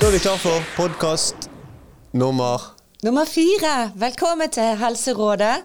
Da 0.00 0.06
er 0.06 0.12
vi 0.12 0.18
klar 0.18 0.36
for 0.38 0.62
podkast 0.76 1.50
nummer 2.12 2.60
Nummer 3.02 3.24
fire, 3.24 3.90
velkommen 3.96 4.50
til 4.50 4.76
Helserådet. 4.78 5.56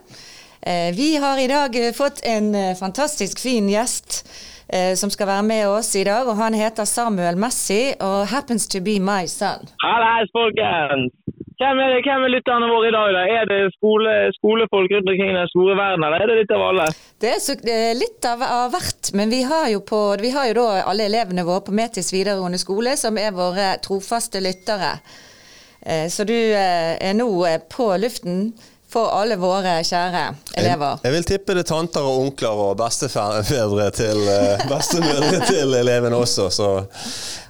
Eh, 0.68 0.96
Vi 0.98 1.16
har 1.16 1.38
i 1.38 1.48
dag 1.48 1.76
eh, 1.76 1.94
fått 1.94 2.22
en 2.24 2.56
eh, 2.56 2.76
fantastisk 2.80 3.40
fin 3.40 3.68
gjest 3.70 4.24
eh, 4.74 4.96
som 4.96 5.10
skal 5.12 5.28
være 5.28 5.44
med 5.44 5.68
oss 5.68 5.96
i 5.96 6.04
dag. 6.04 6.28
og 6.28 6.36
Han 6.40 6.54
heter 6.54 6.86
Samuel 6.86 7.38
Messi 7.38 7.94
og 8.00 8.28
happens 8.28 8.68
to 8.68 8.80
be 8.80 8.98
my 9.00 9.28
son. 9.28 9.68
Hallais, 9.84 10.32
folkens! 10.34 11.25
Hvem 11.56 11.80
er, 11.80 11.92
det, 11.94 12.00
hvem 12.04 12.24
er 12.28 12.32
lytterne 12.34 12.68
våre 12.68 12.90
i 12.90 12.94
dag? 12.96 13.12
da? 13.16 13.22
Er 13.40 13.46
det 13.48 13.60
skole, 13.78 14.14
skolefolk 14.36 14.92
rundt 14.92 15.08
omkring 15.12 15.32
i 15.32 15.38
den 15.38 15.52
store 15.54 15.78
verden, 15.80 16.04
eller 16.04 16.24
er 16.26 16.32
det 16.32 16.40
litt 16.42 16.52
av 16.52 16.64
alle? 16.70 16.88
Det 17.24 17.30
er 17.32 17.40
så, 17.40 17.56
eh, 17.72 17.94
litt 17.96 18.28
av, 18.28 18.44
av 18.44 18.74
hvert, 18.76 19.14
men 19.16 19.32
vi 19.32 19.40
har, 19.48 19.70
på, 19.88 20.02
vi 20.20 20.34
har 20.36 20.50
jo 20.50 20.58
da 20.60 20.68
alle 20.92 21.08
elevene 21.08 21.48
våre 21.48 21.64
på 21.64 21.76
Metis 21.80 22.12
videregående 22.12 22.60
skole 22.60 22.98
som 23.00 23.16
er 23.22 23.32
våre 23.38 23.70
trofaste 23.86 24.44
lyttere. 24.44 24.98
Eh, 25.86 26.08
Så 26.12 26.28
du 26.28 26.36
eh, 26.36 26.96
er 27.00 27.16
nå 27.16 27.30
eh, 27.48 27.62
på 27.72 27.88
luften 28.04 28.50
for 28.96 29.12
alle 29.12 29.36
våre 29.42 29.76
kjære 29.84 30.24
elever. 30.62 31.02
Jeg 31.04 31.12
vil 31.18 31.28
tippe 31.28 31.56
det 31.58 31.66
er 31.66 31.70
tanter 31.74 32.06
og 32.08 32.22
onkler 32.30 32.62
og 32.70 32.78
bestefedre 32.80 33.90
til 33.98 34.24
eh, 34.32 34.64
bestemødre 34.72 35.42
til 35.50 35.76
elevene 35.82 36.16
også, 36.16 36.48
så 36.56 36.72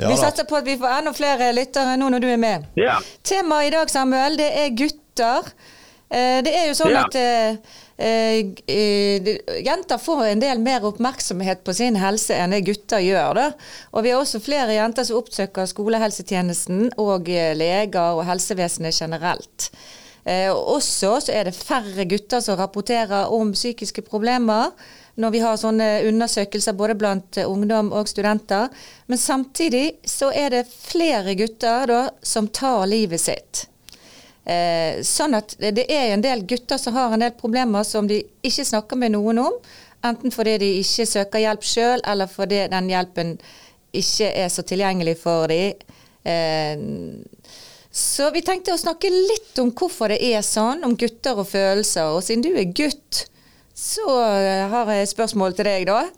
ja 0.02 0.10
Vi 0.10 0.18
satser 0.20 0.50
på 0.50 0.58
at 0.60 0.66
vi 0.68 0.78
får 0.82 0.98
enda 1.00 1.14
flere 1.16 1.54
lyttere 1.56 1.96
nå 2.02 2.10
når 2.16 2.26
du 2.26 2.30
er 2.34 2.42
med. 2.42 2.66
Ja. 2.82 2.98
Temaet 3.24 3.70
i 3.70 3.74
dag, 3.78 3.90
Samuel, 3.94 4.38
det 4.42 4.50
er 4.66 4.74
gutter. 4.82 5.50
Eh, 6.10 6.42
Det 6.46 6.52
er 6.54 6.68
jo 6.72 6.78
sånn 6.78 6.94
Ja. 6.94 7.04
at 7.06 7.16
eh, 7.18 7.58
eh, 7.98 8.40
eh, 8.68 9.30
jenter 9.66 9.98
får 10.02 10.24
en 10.34 10.42
del 10.44 10.60
mer 10.66 10.84
oppmerksomhet 10.90 11.64
på 11.66 11.74
sin 11.78 11.96
helse 12.02 12.36
enn 12.36 12.54
det 12.58 12.64
gutter 12.68 13.02
gjør. 13.06 13.34
Da. 13.40 13.46
Og 13.94 14.04
vi 14.06 14.12
har 14.14 14.22
også 14.22 14.42
flere 14.44 14.76
jenter 14.78 15.06
som 15.08 15.22
oppsøker 15.22 15.70
skolehelsetjenesten 15.72 16.92
og 17.02 17.30
leger 17.30 18.18
og 18.18 18.26
helsevesenet 18.28 18.98
generelt. 19.02 19.70
Eh, 20.26 20.50
også 20.50 21.20
så 21.22 21.34
er 21.34 21.46
det 21.46 21.58
færre 21.58 22.06
gutter 22.10 22.42
som 22.42 22.58
rapporterer 22.58 23.30
om 23.34 23.52
psykiske 23.54 24.02
problemer 24.08 24.72
når 25.22 25.32
vi 25.32 25.42
har 25.44 25.60
sånne 25.60 25.90
undersøkelser 26.10 26.76
både 26.76 26.96
blant 27.00 27.38
eh, 27.38 27.48
ungdom 27.48 27.92
og 27.94 28.10
studenter. 28.10 28.72
Men 29.08 29.22
samtidig 29.22 30.00
så 30.10 30.32
er 30.34 30.52
det 30.52 30.66
flere 30.68 31.38
gutter 31.38 31.86
da 31.92 32.02
som 32.26 32.50
tar 32.50 32.88
livet 32.90 33.22
sitt. 33.22 33.68
Eh, 34.46 35.02
sånn 35.06 35.38
at 35.38 35.56
det 35.58 35.88
er 35.90 36.14
en 36.14 36.26
del 36.26 36.44
gutter 36.50 36.82
som 36.82 36.98
har 36.98 37.14
en 37.14 37.24
del 37.24 37.34
problemer 37.38 37.86
som 37.88 38.10
de 38.10 38.20
ikke 38.46 38.66
snakker 38.66 39.00
med 39.00 39.16
noen 39.16 39.42
om. 39.46 39.62
Enten 40.06 40.34
fordi 40.34 40.58
de 40.62 40.72
ikke 40.82 41.08
søker 41.10 41.42
hjelp 41.42 41.64
sjøl, 41.66 42.02
eller 42.06 42.30
fordi 42.30 42.66
den 42.70 42.90
hjelpen 42.92 43.38
ikke 43.96 44.28
er 44.44 44.52
så 44.54 44.66
tilgjengelig 44.68 45.16
for 45.22 45.50
dem. 45.50 45.80
Eh, 46.26 46.82
så 47.96 48.28
vi 48.36 48.42
tenkte 48.44 48.74
å 48.76 48.80
snakke 48.82 49.08
litt 49.14 49.56
om 49.64 49.70
hvorfor 49.72 50.12
det 50.12 50.20
er 50.28 50.44
sånn, 50.44 50.84
om 50.84 50.98
gutter 51.00 51.40
og 51.40 51.48
følelser. 51.48 52.12
Og 52.18 52.24
siden 52.26 52.44
du 52.44 52.52
er 52.52 52.68
gutt, 52.76 53.22
så 53.76 54.04
eh, 54.36 54.66
har 54.72 54.92
jeg 54.98 55.14
spørsmål 55.14 55.56
til 55.56 55.70
deg, 55.72 55.88
da. 55.88 56.04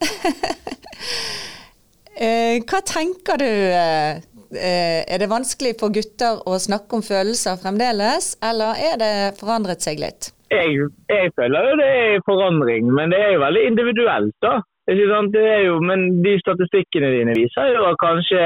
Eh, 2.17 2.64
Hva 2.66 2.80
tenker 2.81 3.38
du? 3.38 3.45
eh, 3.45 5.03
Er 5.06 5.19
det 5.22 5.28
vanskelig 5.30 5.75
for 5.78 5.94
gutter 5.94 6.39
å 6.50 6.56
snakke 6.58 6.97
om 6.97 7.03
følelser 7.06 7.59
fremdeles, 7.61 8.31
eller 8.41 8.80
er 8.81 8.95
det 8.97 9.12
forandret 9.38 9.86
seg 9.86 10.02
litt? 10.02 10.31
Jeg, 10.50 10.88
jeg 11.12 11.30
føler 11.38 11.67
jo 11.69 11.75
det 11.78 11.89
er 12.00 12.23
forandring, 12.25 12.89
men 12.89 13.14
det 13.14 13.19
er 13.22 13.36
jo 13.36 13.44
veldig 13.44 13.64
individuelt. 13.69 14.34
da. 14.41 14.56
Det 14.88 15.44
er 15.44 15.62
jo, 15.67 15.78
men 15.84 16.08
de 16.23 16.34
statistikkene 16.39 17.12
dine 17.12 17.34
viser 17.36 17.73
jo 17.75 17.86
at 17.89 18.00
kanskje 18.02 18.41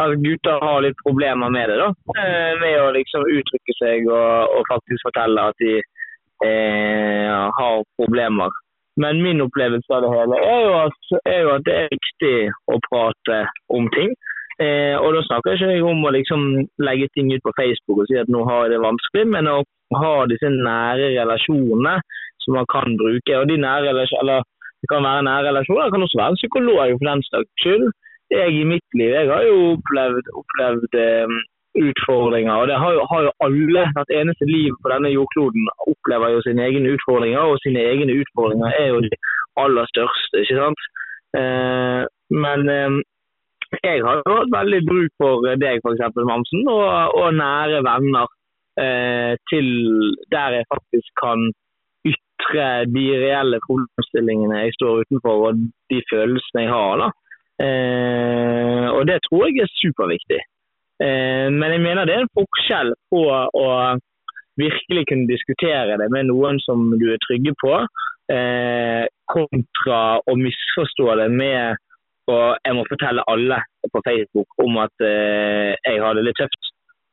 at 0.00 0.14
gutter 0.24 0.64
har 0.64 0.82
litt 0.84 0.98
problemer 1.04 1.50
med 1.52 1.68
det. 1.68 1.78
da. 1.80 1.88
Eh, 2.16 2.52
Med 2.60 2.76
å 2.80 2.90
liksom 2.96 3.26
uttrykke 3.28 3.76
seg 3.78 4.08
og, 4.08 4.56
og 4.56 4.68
faktisk 4.70 5.08
fortelle 5.08 5.48
at 5.52 5.58
de 5.60 5.78
eh, 6.46 7.30
har 7.58 7.84
problemer. 8.00 8.52
Men 9.00 9.22
min 9.24 9.40
opplevelse 9.40 9.88
av 9.94 10.04
det 10.04 10.12
hele 10.12 10.38
er 10.44 10.60
jo 10.66 10.72
at, 10.82 11.12
er 11.24 11.40
jo 11.44 11.52
at 11.54 11.64
det 11.68 11.76
er 11.80 11.94
viktig 11.94 12.36
å 12.72 12.80
prate 12.88 13.38
om 13.72 13.88
ting. 13.94 14.12
Eh, 14.60 14.96
og 15.00 15.14
da 15.16 15.22
snakker 15.26 15.56
jeg 15.56 15.80
ikke 15.80 15.92
om 15.92 16.04
å 16.04 16.12
liksom 16.12 16.42
legge 16.84 17.08
ting 17.16 17.32
ut 17.32 17.44
på 17.44 17.54
Facebook 17.56 18.02
og 18.02 18.10
si 18.10 18.18
at 18.20 18.28
nå 18.32 18.44
har 18.48 18.66
jeg 18.66 18.74
det 18.74 18.82
vanskelig, 18.84 19.24
men 19.32 19.48
å 19.48 19.62
ha 19.96 20.12
disse 20.28 20.48
nære 20.52 21.12
relasjonene 21.16 21.96
som 22.44 22.58
man 22.58 22.68
kan 22.72 22.96
bruke. 23.00 23.38
Og 23.38 23.48
de 23.48 23.56
nære 23.60 23.96
eller 24.20 24.44
det 24.82 24.90
kan 24.90 25.04
være 25.06 25.24
nære 25.24 25.48
relasjoner, 25.48 25.86
det 25.86 25.94
kan 25.94 26.04
også 26.04 26.18
være 26.18 26.34
en 26.34 26.40
psykolog 26.40 26.94
for 26.98 27.08
den 27.08 27.24
saks 27.28 27.62
skyld. 27.62 27.84
Jeg 28.32 28.52
i 28.60 28.64
mitt 28.72 28.98
liv 28.98 29.12
jeg 29.12 29.28
har 29.30 29.44
jo 29.48 29.56
opplevd, 29.76 30.30
opplevd 30.40 31.00
eh, 31.06 31.34
utfordringer, 31.88 32.52
og 32.52 32.66
det 32.68 32.76
har 32.82 32.92
jo, 32.96 33.02
har 33.12 33.20
jo 33.26 33.32
alle. 33.46 33.82
Hvert 33.96 34.12
eneste 34.20 34.48
liv 34.56 34.72
på 34.82 34.92
denne 34.92 35.12
jordkloden 35.16 35.70
opplever 35.92 36.34
jo 36.34 36.42
sine 36.46 36.66
egne 36.68 36.92
utfordringer, 36.96 37.42
og 37.52 37.62
sine 37.64 37.80
egne 37.92 38.18
utfordringer 38.22 38.76
er 38.82 38.88
jo 38.92 39.00
de 39.06 39.12
aller 39.62 39.86
største. 39.94 40.42
ikke 40.42 40.58
sant? 40.60 40.84
Eh, 41.40 42.02
men 42.44 42.60
eh, 42.76 43.00
jeg 43.80 44.04
har 44.04 44.20
jo 44.20 44.36
hatt 44.36 44.52
veldig 44.52 44.82
bruk 44.90 45.12
for 45.22 45.48
deg, 45.64 45.80
f.eks. 45.80 46.20
Mamsen, 46.32 46.68
og, 46.68 47.16
og 47.20 47.28
nære 47.40 47.80
venner 47.88 48.28
eh, 48.84 49.32
til 49.52 49.68
der 50.34 50.58
jeg 50.58 50.70
faktisk 50.74 51.08
kan 51.24 51.48
ytre 52.12 52.68
de 52.92 53.06
reelle 53.24 53.60
problemstillingene 53.66 54.64
jeg 54.66 54.76
står 54.76 55.04
utenfor, 55.04 55.46
og 55.48 55.64
de 55.92 56.02
følelsene 56.12 56.66
jeg 56.66 56.74
har. 56.74 57.04
da. 57.04 57.10
Eh, 57.62 58.88
og 58.90 59.06
det 59.06 59.20
tror 59.26 59.46
jeg 59.48 59.62
er 59.62 59.74
superviktig. 59.78 60.40
Eh, 61.02 61.48
men 61.50 61.68
jeg 61.74 61.84
mener 61.84 62.08
det 62.08 62.16
er 62.16 62.24
en 62.24 62.36
forskjell 62.38 62.94
på 63.12 63.22
å 63.28 63.68
virkelig 64.60 65.06
kunne 65.08 65.30
diskutere 65.30 65.96
det 66.00 66.10
med 66.12 66.28
noen 66.28 66.58
som 66.64 66.90
du 67.00 67.06
er 67.12 67.22
trygge 67.24 67.54
på, 67.62 67.72
eh, 68.34 69.06
kontra 69.32 70.02
å 70.28 70.36
misforstå 70.36 71.16
det 71.22 71.30
med 71.32 71.80
og 72.30 72.58
jeg 72.62 72.76
må 72.76 72.84
fortelle 72.86 73.24
alle 73.32 73.58
på 73.92 74.02
Facebook 74.06 74.62
om 74.62 74.78
at 74.84 74.94
eh, 75.02 75.72
jeg 75.74 76.02
har 76.02 76.14
det 76.14 76.26
litt 76.26 76.38
tøft. 76.38 76.68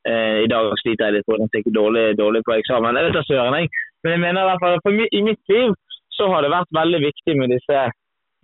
Eh, 0.07 0.45
I 0.45 0.49
dag 0.51 0.69
sliter 0.81 1.09
jeg 1.09 1.17
litt 1.17 1.31
jeg 1.33 1.49
fikk 1.55 1.71
dårlig, 1.73 2.13
dårlig 2.19 2.43
på 2.45 2.53
eksamen. 2.59 2.97
Jeg 2.97 3.09
vet 3.09 3.17
da 3.17 3.23
søren, 3.25 3.57
jeg. 3.57 3.71
Men 4.03 4.15
jeg 4.15 4.23
mener 4.25 4.43
i 4.43 4.49
hvert 4.51 4.63
fall 4.63 4.77
at 4.77 5.17
i 5.17 5.23
mitt 5.25 5.53
liv 5.53 5.73
så 6.13 6.29
har 6.29 6.45
det 6.45 6.53
vært 6.53 6.77
veldig 6.77 7.01
viktig 7.07 7.35
med 7.39 7.51
disse, 7.55 7.81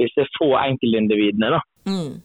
disse 0.01 0.25
få 0.39 0.49
enkeltindividene. 0.63 1.53
da. 1.53 1.61
Mm. 1.85 2.21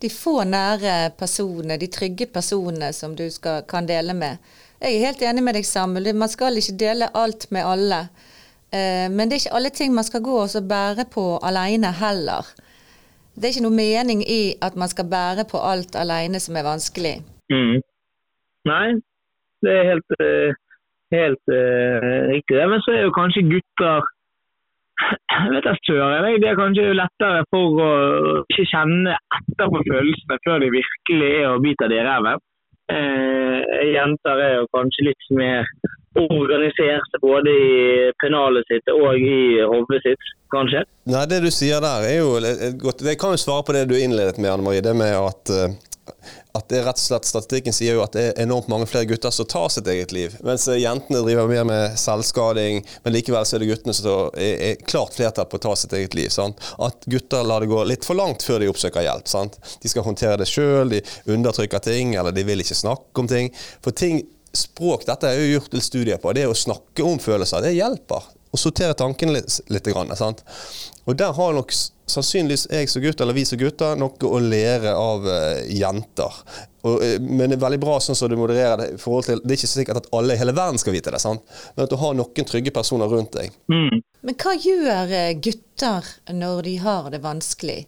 De 0.00 0.08
få 0.10 0.40
nære 0.48 1.12
personene, 1.18 1.76
de 1.80 1.88
trygge 1.92 2.26
personene 2.32 2.92
som 2.96 3.16
du 3.16 3.26
skal, 3.30 3.64
kan 3.68 3.88
dele 3.88 4.14
med. 4.16 4.40
Jeg 4.80 4.96
er 4.96 5.06
helt 5.10 5.22
enig 5.28 5.42
med 5.44 5.58
deg, 5.58 5.66
Samuel. 5.68 6.14
Man 6.16 6.30
skal 6.32 6.56
ikke 6.56 6.78
dele 6.80 7.10
alt 7.14 7.50
med 7.52 7.66
alle. 7.68 8.00
Eh, 8.72 9.08
men 9.12 9.28
det 9.28 9.36
er 9.36 9.42
ikke 9.42 9.58
alle 9.58 9.72
ting 9.76 9.92
man 9.92 10.06
skal 10.06 10.22
gå 10.24 10.38
og 10.40 10.68
bære 10.70 11.04
på 11.12 11.24
alene 11.42 11.92
heller. 12.00 12.48
Det 13.34 13.44
er 13.44 13.52
ikke 13.54 13.66
noe 13.66 13.76
mening 13.76 14.22
i 14.24 14.54
at 14.62 14.76
man 14.76 14.88
skal 14.88 15.08
bære 15.10 15.44
på 15.52 15.60
alt 15.72 15.96
alene 15.96 16.40
som 16.40 16.56
er 16.56 16.64
vanskelig. 16.66 17.16
Mm. 17.52 17.76
Nei, 18.70 18.88
det 19.64 19.72
er 19.76 19.84
helt, 19.90 20.16
eh, 20.20 20.56
helt 21.16 21.44
uh, 21.48 22.08
riktig. 22.32 22.56
Men 22.72 22.82
så 22.84 22.96
er 22.96 23.04
jo 23.04 23.16
kanskje 23.16 23.46
gutter 23.52 24.08
vet 25.54 25.68
jeg 25.70 25.82
søren. 25.86 26.28
Det 26.42 26.50
er 26.50 26.58
kanskje 26.58 26.92
lettere 26.96 27.44
for 27.52 27.80
å 27.84 27.90
ikke 28.50 28.68
kjenne 28.72 29.16
etter 29.38 29.72
på 29.72 29.82
følelsene 29.88 30.40
før 30.46 30.62
de 30.64 30.74
virkelig 30.76 31.30
er 31.40 31.48
og 31.54 31.64
biter 31.64 31.92
det 31.92 32.00
i 32.02 32.06
ræven. 32.06 32.44
Eh, 32.90 33.80
jenter 33.94 34.42
er 34.42 34.54
jo 34.58 34.68
kanskje 34.74 35.10
litt 35.10 35.26
mer 35.38 35.68
organiserte 36.18 37.20
både 37.22 37.52
i 37.54 37.74
pennalet 38.18 38.66
sitt 38.66 38.88
og 38.90 39.14
i 39.14 39.62
hodet 39.62 40.00
sitt, 40.06 40.32
kanskje. 40.50 40.82
Nei, 41.12 41.22
det 41.30 41.38
du 41.44 41.50
sier 41.54 41.78
der 41.84 42.08
er 42.08 42.16
jo 42.18 42.32
godt 42.82 43.04
Jeg 43.06 43.20
kan 43.20 43.36
jo 43.36 43.38
svare 43.38 43.62
på 43.66 43.76
det 43.76 43.84
du 43.90 43.94
innledet 43.94 44.40
med, 44.42 44.50
Anne 44.50 44.66
Marie. 44.66 44.82
Det 44.82 44.96
med 44.98 45.14
at 45.14 45.54
eh, 45.54 45.76
at 46.56 46.66
det 46.70 46.80
er 46.80 46.86
rett 46.88 46.98
og 46.98 47.04
slett 47.04 47.28
Statistikken 47.28 47.74
sier 47.74 47.96
jo 47.96 48.02
at 48.04 48.14
det 48.16 48.24
er 48.28 48.40
enormt 48.42 48.70
mange 48.72 48.88
flere 48.90 49.08
gutter 49.10 49.32
som 49.34 49.48
tar 49.48 49.68
sitt 49.72 49.88
eget 49.90 50.14
liv. 50.14 50.34
Mens 50.46 50.66
jentene 50.68 51.22
driver 51.26 51.50
mer 51.50 51.66
med 51.68 51.98
selvskading, 52.00 52.82
men 53.04 53.14
likevel 53.14 53.46
så 53.46 53.56
er 53.56 53.64
det 53.64 53.70
guttene 53.70 53.94
som 53.96 54.34
er, 54.40 54.80
klart 54.88 55.14
flertall 55.16 55.48
på 55.50 55.60
å 55.60 55.64
ta 55.68 55.76
sitt 55.78 55.94
eget 55.96 56.16
liv. 56.18 56.30
Sant? 56.34 56.60
At 56.82 57.06
gutter 57.10 57.46
lar 57.46 57.64
det 57.64 57.70
gå 57.70 57.84
litt 57.86 58.06
for 58.08 58.18
langt 58.18 58.44
før 58.46 58.62
de 58.62 58.70
oppsøker 58.72 59.06
hjelp. 59.06 59.30
Sant? 59.30 59.60
De 59.82 59.92
skal 59.92 60.06
håndtere 60.06 60.40
det 60.42 60.50
sjøl, 60.50 60.90
de 60.92 61.04
undertrykker 61.30 61.84
ting, 61.86 62.16
eller 62.18 62.34
de 62.34 62.46
vil 62.46 62.64
ikke 62.64 62.78
snakke 62.78 63.24
om 63.24 63.30
ting. 63.30 63.52
For 63.84 63.96
ting, 63.96 64.24
språk, 64.56 65.06
dette 65.08 65.30
er 65.30 65.38
jo 65.38 65.56
gjort 65.56 65.72
til 65.74 65.86
studier 65.86 66.20
på. 66.22 66.34
Det 66.36 66.48
å 66.50 66.56
snakke 66.56 67.06
om 67.06 67.20
følelser, 67.22 67.62
det 67.64 67.76
hjelper. 67.76 68.30
Å 68.50 68.58
sortere 68.58 68.96
tankene 68.98 69.36
litt. 69.38 69.60
litt 69.70 69.86
grann, 69.92 70.10
sant? 70.18 70.42
Og 71.10 71.16
der 71.18 71.32
har 71.34 71.54
nok 71.56 71.72
sannsynligvis 72.10 72.68
jeg 72.70 72.90
som 72.90 73.02
gutt, 73.02 73.20
eller 73.20 73.34
vi 73.34 73.42
som 73.46 73.58
gutter, 73.58 73.98
noe 73.98 74.30
å 74.30 74.38
lære 74.42 74.92
av 74.94 75.26
eh, 75.26 75.70
jenter. 75.74 76.36
Og, 76.86 77.02
eh, 77.02 77.16
men 77.18 77.50
det 77.50 77.58
er 77.58 77.64
veldig 77.64 77.80
bra 77.82 77.96
sånn 78.02 78.18
som 78.18 78.30
du 78.30 78.36
modererer 78.38 78.78
det. 78.78 78.88
i 78.94 79.00
forhold 79.00 79.26
til, 79.26 79.42
Det 79.42 79.56
er 79.56 79.60
ikke 79.60 79.72
sikkert 79.72 80.02
at 80.04 80.10
alle 80.14 80.36
i 80.36 80.40
hele 80.40 80.54
verden 80.54 80.78
skal 80.78 80.94
vite 80.94 81.10
det, 81.10 81.22
sant? 81.22 81.42
men 81.74 81.84
at 81.84 81.90
du 81.90 81.98
har 81.98 82.14
noen 82.14 82.50
trygge 82.52 82.74
personer 82.74 83.10
rundt 83.10 83.34
deg. 83.38 83.56
Mm. 83.72 84.02
Men 84.22 84.38
hva 84.38 84.54
gjør 84.54 85.16
eh, 85.18 85.32
gutter 85.42 86.12
når 86.30 86.62
de 86.68 86.76
har 86.84 87.10
det 87.10 87.22
vanskelig? 87.26 87.80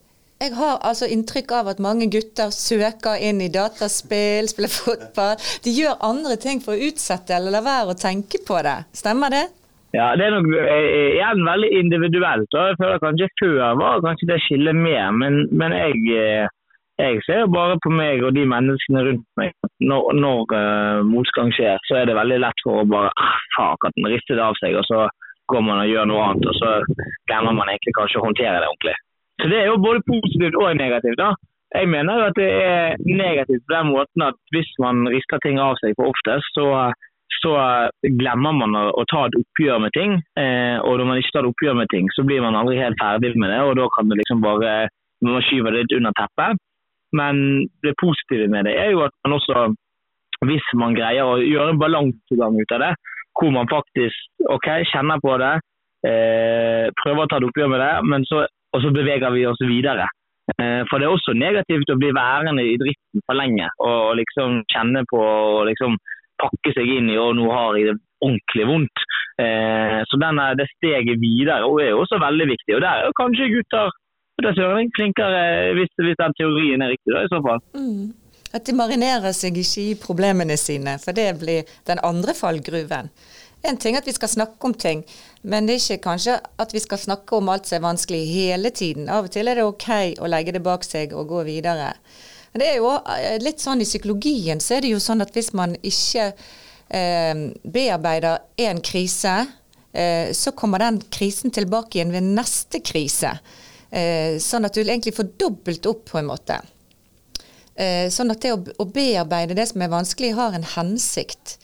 Jeg 0.43 0.57
har 0.59 0.81
altså 0.83 1.07
inntrykk 1.07 1.53
av 1.55 1.69
at 1.71 1.83
mange 1.83 2.09
gutter 2.11 2.51
søker 2.51 3.21
inn 3.23 3.39
i 3.45 3.51
dataspill, 3.55 4.51
spiller 4.51 4.73
fotball. 4.83 5.37
De 5.63 5.71
gjør 5.71 6.01
andre 6.03 6.35
ting 6.43 6.59
for 6.65 6.75
å 6.75 6.91
utsette 6.91 7.37
eller 7.37 7.55
la 7.55 7.63
være 7.63 7.95
å 7.95 7.99
tenke 7.99 8.43
på 8.43 8.59
det. 8.67 8.81
Stemmer 8.99 9.31
det? 9.31 9.45
Ja, 9.93 10.17
Det 10.17 10.25
er 10.25 10.33
nok 10.33 10.49
eh, 10.57 11.13
igjen 11.19 11.45
veldig 11.45 11.71
individuelt. 11.83 12.55
og 12.57 12.69
jeg 12.69 12.79
føler 12.81 13.03
Kanskje 13.05 13.29
før 13.41 13.79
var 13.83 14.05
kanskje 14.07 14.31
det 14.33 14.41
skillet 14.47 14.77
mer, 14.77 15.11
men, 15.13 15.35
men 15.53 15.73
jeg, 15.77 15.97
eh, 16.17 16.47
jeg 17.03 17.21
ser 17.27 17.51
bare 17.59 17.77
på 17.85 17.93
meg 17.93 18.25
og 18.25 18.33
de 18.37 18.47
menneskene 18.55 19.05
rundt 19.09 19.27
meg. 19.37 19.53
Når, 19.91 20.13
når 20.25 20.41
uh, 20.55 21.01
motgang 21.03 21.51
skjer, 21.53 21.81
så 21.89 21.97
er 21.99 22.07
det 22.07 22.15
veldig 22.15 22.39
lett 22.45 22.65
for 22.65 22.81
å 22.81 22.89
bare 22.89 23.11
ah, 23.19 23.39
fuck, 23.57 23.89
at 23.89 23.97
den 23.97 24.13
rister 24.13 24.39
det 24.39 24.45
av 24.47 24.59
seg, 24.61 24.77
og 24.79 24.85
så 24.87 25.09
går 25.51 25.65
man 25.67 25.83
og 25.83 25.91
gjør 25.91 26.07
noe 26.09 26.27
annet, 26.29 26.47
og 26.47 26.55
så 26.61 26.71
glemmer 27.29 27.57
man 27.57 27.73
egentlig 27.73 27.97
kanskje 27.99 28.21
å 28.21 28.27
håndtere 28.29 28.61
det 28.61 28.69
ordentlig. 28.69 28.95
Så 29.43 29.51
Det 29.51 29.59
er 29.59 29.67
jo 29.73 29.81
både 29.83 30.05
positivt 30.07 30.61
og 30.61 30.77
negativt. 30.79 31.19
da. 31.19 31.33
Jeg 31.75 31.89
mener 31.89 32.21
jo 32.21 32.29
at 32.31 32.39
det 32.39 32.51
er 32.53 32.97
negativt 33.03 33.65
på 33.67 33.75
den 33.75 33.91
måten 33.91 34.29
at 34.29 34.39
hvis 34.55 34.71
man 34.85 35.09
rister 35.09 35.41
ting 35.43 35.59
av 35.59 35.75
seg 35.81 35.97
for 35.99 36.13
oftest, 36.13 36.53
så 36.55 36.93
så 37.41 37.53
glemmer 38.21 38.55
man 38.57 38.77
å, 38.77 39.05
ta 39.11 39.27
et 39.27 39.37
oppgjør 39.39 39.81
med 39.85 39.95
ting. 39.97 40.19
Eh, 40.39 40.77
og 40.83 40.99
når 40.99 41.09
man 41.09 41.21
ikke 41.21 41.35
tar 41.37 41.47
et 41.47 41.53
oppgjør 41.53 41.79
med 41.79 41.91
ting, 41.93 42.11
så 42.17 42.25
blir 42.27 42.43
man 42.45 42.59
aldri 42.59 42.81
helt 42.81 42.99
ferdig 43.01 43.33
med 43.37 43.53
det. 43.53 43.61
Og 43.67 43.77
da 43.79 43.89
kan 43.95 44.11
det 44.11 44.21
liksom 44.23 44.45
bare 44.45 44.91
Man 45.23 45.39
skyver 45.47 45.71
det 45.71 45.85
litt 45.85 45.93
under 46.01 46.15
teppet. 46.19 46.59
Men 47.15 47.37
det 47.87 47.93
positive 48.01 48.49
med 48.51 48.65
det 48.67 48.73
er 48.75 48.89
jo 48.91 49.05
at 49.05 49.13
man 49.23 49.37
også, 49.37 49.69
hvis 50.49 50.71
man 50.75 50.97
greier 50.97 51.29
å 51.29 51.37
gjøre 51.39 51.77
en 51.77 51.79
balansegang 51.79 52.57
ut 52.59 52.75
av 52.75 52.83
det, 52.83 52.89
hvor 53.39 53.53
man 53.55 53.71
faktisk 53.71 54.49
ok, 54.51 54.67
kjenner 54.91 55.23
på 55.23 55.37
det, 55.39 55.53
eh, 56.11 56.89
prøver 57.05 57.23
å 57.23 57.31
ta 57.31 57.39
et 57.39 57.47
oppgjør 57.47 57.71
med 57.71 57.85
det, 57.85 58.19
så, 58.33 58.43
og 58.75 58.83
så 58.83 58.91
beveger 58.97 59.31
vi 59.37 59.47
oss 59.47 59.63
videre. 59.63 60.09
Eh, 60.59 60.83
For 60.91 60.99
det 60.99 61.07
er 61.07 61.15
også 61.15 61.37
negativt 61.39 61.93
å 61.95 61.99
bli 62.01 62.11
værende 62.17 62.65
i 62.67 62.75
dritten 62.81 63.23
for 63.23 63.39
lenge 63.39 63.69
og 63.79 64.17
liksom 64.19 64.63
kjenne 64.75 65.05
på 65.13 65.21
og 65.23 65.69
liksom 65.71 65.95
pakke 66.43 66.75
seg 66.77 66.91
inn 66.99 67.11
i 67.13 67.19
og 67.21 67.37
nå 67.39 67.49
har 67.51 67.79
jeg 67.79 67.93
det 67.93 67.99
ordentlig 68.23 68.69
vondt. 68.69 69.05
Eh, 69.43 69.99
så 70.09 70.19
denne, 70.21 70.53
det 70.59 70.69
steget 70.77 71.21
videre 71.23 71.65
og 71.67 71.81
er 71.83 71.97
også 71.97 72.21
veldig 72.23 72.49
viktig. 72.53 72.77
Og 72.77 72.83
der 72.85 72.93
er 73.01 73.09
jo 73.09 73.19
kanskje 73.19 73.51
gutter 73.55 73.93
det 74.43 74.57
søren 74.57 74.91
flinkere, 74.97 75.43
hvis, 75.77 75.93
hvis 76.03 76.19
den 76.19 76.35
teorien 76.39 76.83
er 76.83 76.93
riktig, 76.95 77.13
da, 77.15 77.23
i 77.23 77.31
så 77.31 77.39
fall. 77.45 77.61
At 78.57 78.67
de 78.67 78.75
marinerer 78.77 79.33
seg 79.37 79.57
ikke 79.61 79.85
i 79.85 79.99
problemene 80.01 80.57
sine, 80.61 80.97
for 81.03 81.17
det 81.17 81.29
blir 81.41 81.69
den 81.89 82.03
andre 82.05 82.35
fallgruven. 82.37 83.13
En 83.63 83.79
ting 83.79 83.95
er 83.95 84.03
at 84.03 84.09
vi 84.11 84.17
skal 84.17 84.33
snakke 84.33 84.67
om 84.67 84.75
ting, 84.75 85.05
men 85.47 85.69
det 85.69 85.77
er 85.77 85.85
ikke 85.85 86.09
kanskje 86.09 86.35
at 86.65 86.75
vi 86.75 86.83
skal 86.83 86.99
snakke 86.99 87.39
om 87.39 87.53
alt 87.53 87.71
som 87.71 87.79
er 87.79 87.87
vanskelig 87.87 88.23
hele 88.33 88.73
tiden. 88.75 89.07
Av 89.07 89.29
og 89.29 89.33
til 89.33 89.49
er 89.49 89.61
det 89.61 89.69
ok 89.69 89.89
å 90.19 90.31
legge 90.31 90.57
det 90.57 90.65
bak 90.67 90.83
seg 90.87 91.15
og 91.15 91.31
gå 91.31 91.45
videre. 91.47 91.93
Men 92.53 92.63
det 92.63 92.69
er 92.69 92.79
jo 92.83 92.93
eh, 92.93 93.39
litt 93.43 93.63
sånn 93.63 93.81
i 93.81 93.89
psykologien 93.89 94.61
så 94.61 94.77
er 94.77 94.85
det 94.85 94.93
jo 94.93 95.01
sånn 95.01 95.25
at 95.25 95.33
hvis 95.33 95.53
man 95.57 95.75
ikke 95.81 96.29
eh, 96.93 97.49
bearbeider 97.65 98.45
en 98.67 98.83
krise, 98.85 99.35
eh, 99.93 100.33
så 100.37 100.53
kommer 100.57 100.85
den 100.85 101.01
krisen 101.13 101.55
tilbake 101.55 101.99
igjen 101.99 102.13
ved 102.13 102.29
neste 102.37 102.83
krise. 102.85 103.39
Eh, 103.91 104.39
sånn 104.41 104.69
at 104.69 104.77
du 104.77 104.83
egentlig 104.85 105.17
får 105.17 105.33
dobbelt 105.41 105.89
opp 105.89 106.07
på 106.13 106.21
en 106.21 106.29
måte. 106.29 106.61
Eh, 107.75 108.09
sånn 108.13 108.33
at 108.33 108.45
det 108.45 108.53
å, 108.53 108.61
å 108.61 108.89
bearbeide 108.89 109.57
det 109.57 109.71
som 109.73 109.85
er 109.85 109.93
vanskelig, 109.93 110.35
har 110.37 110.57
en 110.57 110.69
hensikt 110.77 111.57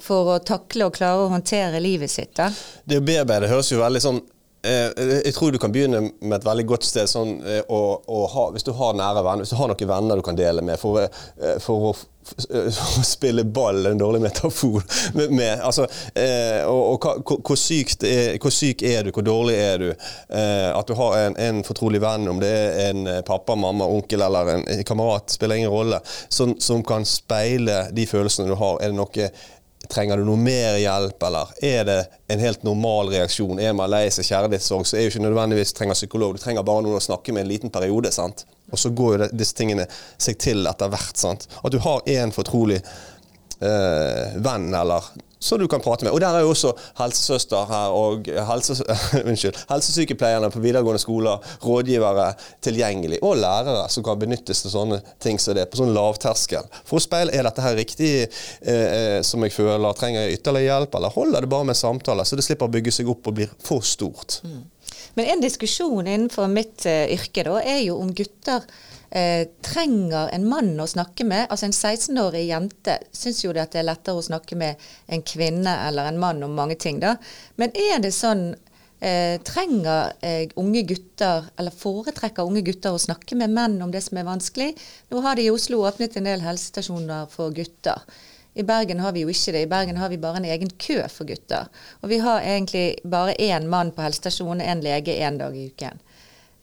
for 0.00 0.36
å 0.36 0.38
takle 0.40 0.86
og 0.88 0.94
klare 0.96 1.26
å 1.26 1.32
håndtere 1.32 1.82
livet 1.82 2.10
sitt. 2.10 2.32
Da. 2.38 2.48
Det 2.88 3.02
å 3.02 3.04
bearbeide 3.04 3.50
høres 3.50 3.72
jo 3.74 3.82
veldig 3.82 4.02
sånn 4.04 4.22
Jeg 4.62 5.34
tror 5.34 5.50
du 5.50 5.58
kan 5.58 5.72
begynne 5.74 6.04
med 6.20 6.36
et 6.36 6.46
veldig 6.46 6.64
godt 6.70 6.86
sted. 6.86 7.10
Sånn, 7.10 7.34
eh, 7.42 7.64
å, 7.66 7.80
å 8.06 8.22
ha, 8.30 8.44
hvis 8.54 8.66
du 8.66 8.70
har 8.78 8.94
nære 8.94 9.24
venner, 9.26 9.42
hvis 9.42 9.50
du 9.50 9.58
har 9.58 9.70
noen 9.72 9.88
venner 9.90 10.18
du 10.20 10.22
kan 10.22 10.38
dele 10.38 10.62
med 10.62 10.78
for, 10.78 11.02
eh, 11.02 11.56
for 11.62 11.88
å, 11.88 11.92
for 12.30 12.58
eh, 12.60 12.78
å 13.00 13.02
spille 13.06 13.42
ball, 13.44 13.80
en 13.90 13.98
dårlig 13.98 14.22
metafor. 14.22 14.84
Med, 15.18 15.32
med, 15.34 15.60
altså, 15.66 15.88
eh, 16.14 16.62
og, 16.70 17.02
og 17.02 17.32
hvor, 17.42 17.58
sykt 17.58 18.06
er, 18.06 18.38
hvor 18.42 18.54
syk 18.54 18.84
er 18.86 19.08
du, 19.08 19.10
hvor 19.14 19.26
dårlig 19.26 19.56
er 19.58 19.82
du? 19.82 19.88
Eh, 19.90 20.68
at 20.70 20.86
du 20.88 20.94
har 20.96 21.18
en, 21.24 21.36
en 21.42 21.62
fortrolig 21.66 22.00
venn, 22.02 22.28
om 22.30 22.38
det 22.40 22.52
er 22.52 22.92
en 22.92 23.02
eh, 23.10 23.24
pappa, 23.26 23.56
mamma, 23.58 23.88
onkel 23.90 24.22
eller 24.22 24.54
en 24.54 24.84
kamerat, 24.86 25.34
spiller 25.34 25.58
ingen 25.58 25.74
rolle, 25.74 25.98
som, 26.28 26.54
som 26.62 26.86
kan 26.86 27.04
speile 27.08 27.88
de 27.92 28.06
følelsene 28.06 28.52
du 28.52 28.56
har. 28.62 28.78
Er 28.78 28.94
det 28.94 29.00
noe 29.00 29.32
Trenger 29.90 30.20
du 30.20 30.26
noe 30.26 30.38
mer 30.38 30.76
hjelp, 30.78 31.22
eller 31.26 31.50
er 31.64 31.86
det 31.88 31.98
en 32.30 32.42
helt 32.42 32.62
normal 32.66 33.10
reaksjon? 33.12 33.58
Er 33.60 33.74
man 33.76 33.90
lei 33.90 34.04
seg 34.14 34.28
kjærlighetssorg, 34.28 34.86
så 34.86 34.96
er 34.96 35.06
jo 35.06 35.12
ikke 35.12 35.24
nødvendigvis 35.24 35.74
trenger 35.76 35.98
psykolog. 35.98 36.36
Du 36.36 36.42
trenger 36.42 36.66
bare 36.66 36.84
noen 36.86 37.00
å 37.00 37.02
snakke 37.02 37.34
med 37.34 37.44
en 37.44 37.50
liten 37.50 37.72
periode. 37.74 38.12
sant? 38.14 38.46
Og 38.70 38.78
så 38.78 38.92
går 38.94 39.16
jo 39.16 39.28
disse 39.32 39.56
tingene 39.58 39.88
seg 40.16 40.38
til 40.40 40.66
etter 40.70 40.92
hvert. 40.92 41.18
sant? 41.18 41.48
At 41.62 41.74
du 41.74 41.80
har 41.82 42.06
én 42.06 42.32
fortrolig 42.34 42.78
eh, 42.78 44.38
venn 44.38 44.70
eller 44.74 45.10
som 45.42 45.60
du 45.60 45.66
kan 45.70 45.82
prate 45.82 46.06
med. 46.06 46.12
Og 46.14 46.20
der 46.22 46.36
er 46.38 46.44
jo 46.44 46.52
også 46.52 46.72
helsesøster 47.00 47.66
her 47.70 47.96
og 47.96 48.28
helse, 48.48 48.78
unnskyld, 49.28 49.58
helsesykepleierne 49.70 50.50
på 50.54 50.62
videregående 50.62 51.02
skoler, 51.02 51.42
rådgivere 51.64 52.32
tilgjengelig, 52.64 53.20
og 53.22 53.40
lærere 53.42 53.88
som 53.92 54.06
kan 54.06 54.20
benyttes 54.20 54.62
til 54.64 54.74
sånne 54.74 55.00
ting 55.22 55.40
som 55.42 55.56
det, 55.58 55.68
på 55.72 55.80
sånn 55.82 55.94
lavterskel. 55.96 56.68
For 56.88 57.00
å 57.00 57.04
speile 57.04 57.34
er 57.34 57.48
dette 57.48 57.64
her 57.64 57.78
riktig 57.78 58.12
eh, 58.22 59.18
som 59.26 59.42
jeg 59.44 59.56
føler, 59.56 59.98
trenger 59.98 60.26
jeg 60.26 60.38
ytterligere 60.38 60.70
hjelp, 60.70 61.00
eller 61.00 61.16
holder 61.16 61.44
det 61.44 61.52
bare 61.52 61.70
med 61.72 61.78
samtaler, 61.78 62.28
så 62.28 62.38
det 62.38 62.46
slipper 62.46 62.70
å 62.70 62.76
bygge 62.78 62.94
seg 62.94 63.10
opp 63.12 63.28
og 63.28 63.40
blir 63.40 63.52
for 63.62 63.84
stort. 63.86 64.40
Men 65.14 65.28
en 65.28 65.44
diskusjon 65.44 66.06
innenfor 66.06 66.48
mitt 66.48 66.86
uh, 66.88 67.04
yrke 67.12 67.44
da, 67.46 67.58
er 67.60 67.82
jo 67.84 67.98
om 68.00 68.12
gutter 68.16 68.64
uh, 68.64 69.44
trenger 69.64 70.32
en 70.32 70.48
mann 70.48 70.72
å 70.80 70.88
snakke 70.88 71.26
med. 71.28 71.46
Altså 71.48 71.68
En 71.68 71.76
16-årig 71.76 72.46
jente 72.48 72.98
syns 73.12 73.42
jo 73.44 73.52
det 73.52 73.66
at 73.66 73.76
det 73.76 73.82
er 73.82 73.88
lettere 73.90 74.20
å 74.20 74.26
snakke 74.26 74.58
med 74.58 74.90
en 75.12 75.24
kvinne 75.26 75.76
eller 75.86 76.10
en 76.10 76.20
mann 76.22 76.42
om 76.46 76.56
mange 76.56 76.78
ting. 76.80 77.00
da. 77.02 77.16
Men 77.60 77.74
er 77.76 78.02
det 78.04 78.14
sånn 78.16 78.52
uh, 78.52 79.36
Trenger 79.44 80.14
unge 80.60 80.84
gutter, 80.88 81.48
eller 81.58 81.74
foretrekker 81.74 82.46
unge 82.46 82.64
gutter 82.64 82.94
å 82.96 83.00
snakke 83.02 83.36
med 83.36 83.52
menn 83.52 83.80
om 83.84 83.92
det 83.92 84.04
som 84.06 84.20
er 84.20 84.28
vanskelig? 84.28 84.72
Nå 85.12 85.24
har 85.26 85.36
de 85.36 85.48
i 85.48 85.52
Oslo 85.52 85.84
åpnet 85.88 86.16
en 86.16 86.30
del 86.30 86.44
helsestasjoner 86.44 87.28
for 87.32 87.52
gutter. 87.56 88.00
I 88.54 88.62
Bergen 88.68 89.00
har 89.00 89.12
vi 89.16 89.24
jo 89.24 89.32
ikke 89.32 89.54
det. 89.54 89.64
I 89.64 89.70
Bergen 89.70 89.96
har 89.96 90.10
vi 90.12 90.20
bare 90.20 90.42
en 90.42 90.48
egen 90.54 90.72
kø 90.86 91.00
for 91.08 91.28
gutter. 91.28 91.68
Og 92.02 92.12
vi 92.12 92.18
har 92.20 92.44
egentlig 92.44 92.86
bare 93.14 93.36
én 93.40 93.68
mann 93.74 93.92
på 93.96 94.04
helsestasjonen, 94.04 94.60
én 94.60 94.84
lege 94.84 95.16
én 95.26 95.38
dag 95.40 95.56
i 95.56 95.68
uken. 95.72 96.00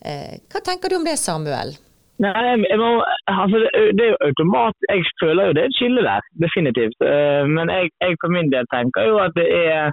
Eh, 0.06 0.34
hva 0.50 0.60
tenker 0.64 0.88
du 0.88 1.00
om 1.00 1.06
det, 1.06 1.18
Samuel? 1.18 1.74
Nei, 2.20 2.56
må, 2.76 2.88
altså, 3.32 3.58
det, 3.64 3.70
det 3.96 4.04
er 4.04 4.10
jo 4.12 4.24
automat, 4.28 4.76
Jeg 4.92 5.04
føler 5.22 5.46
jo 5.46 5.54
det 5.56 5.62
er 5.62 5.70
et 5.70 5.78
skille 5.78 6.02
der, 6.04 6.26
definitivt. 6.44 6.98
Eh, 7.12 7.44
men 7.56 7.72
jeg, 7.72 7.90
jeg 8.04 8.18
for 8.20 8.34
min 8.36 8.52
del 8.54 8.68
tenker 8.74 9.08
jo 9.08 9.16
at 9.24 9.34
det 9.40 9.48
er 9.48 9.90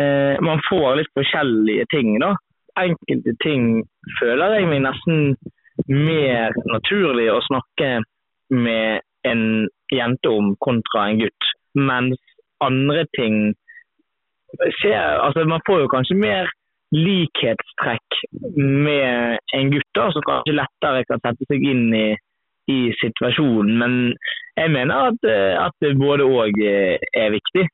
eh, 0.00 0.36
Man 0.48 0.64
får 0.70 0.96
litt 0.98 1.12
forskjellige 1.18 1.86
ting, 1.94 2.16
da. 2.24 2.34
Enkelte 2.80 3.36
ting 3.44 3.82
føler 4.18 4.56
jeg 4.56 4.70
meg 4.70 4.86
nesten 4.88 5.36
mer 5.92 6.56
naturlig 6.72 7.28
å 7.32 7.42
snakke 7.44 7.98
med 8.52 9.04
en 9.28 9.68
jente 9.92 10.28
om 10.30 10.54
kontra 10.64 11.08
en 11.10 11.20
gutt. 11.22 11.52
Mens 11.74 12.18
andre 12.60 13.04
ting 13.16 13.54
ser, 14.80 14.98
altså 15.24 15.44
Man 15.48 15.62
får 15.66 15.80
jo 15.84 15.92
kanskje 15.92 16.18
mer 16.20 16.50
likhetstrekk 16.92 18.18
med 18.56 19.38
en 19.56 19.70
gutt 19.72 19.88
da, 19.96 20.10
som 20.12 20.24
kanskje 20.26 20.58
lettere 20.58 21.06
kan 21.08 21.22
sette 21.24 21.48
seg 21.48 21.64
inn 21.64 21.86
i, 21.96 22.08
i 22.68 22.78
situasjonen. 23.00 23.78
Men 23.80 23.94
jeg 24.60 24.74
mener 24.74 25.08
at, 25.08 25.24
eh, 25.24 25.56
at 25.56 25.88
både 25.98 26.26
òg 26.28 26.60
er 26.60 27.32
viktig. 27.32 27.64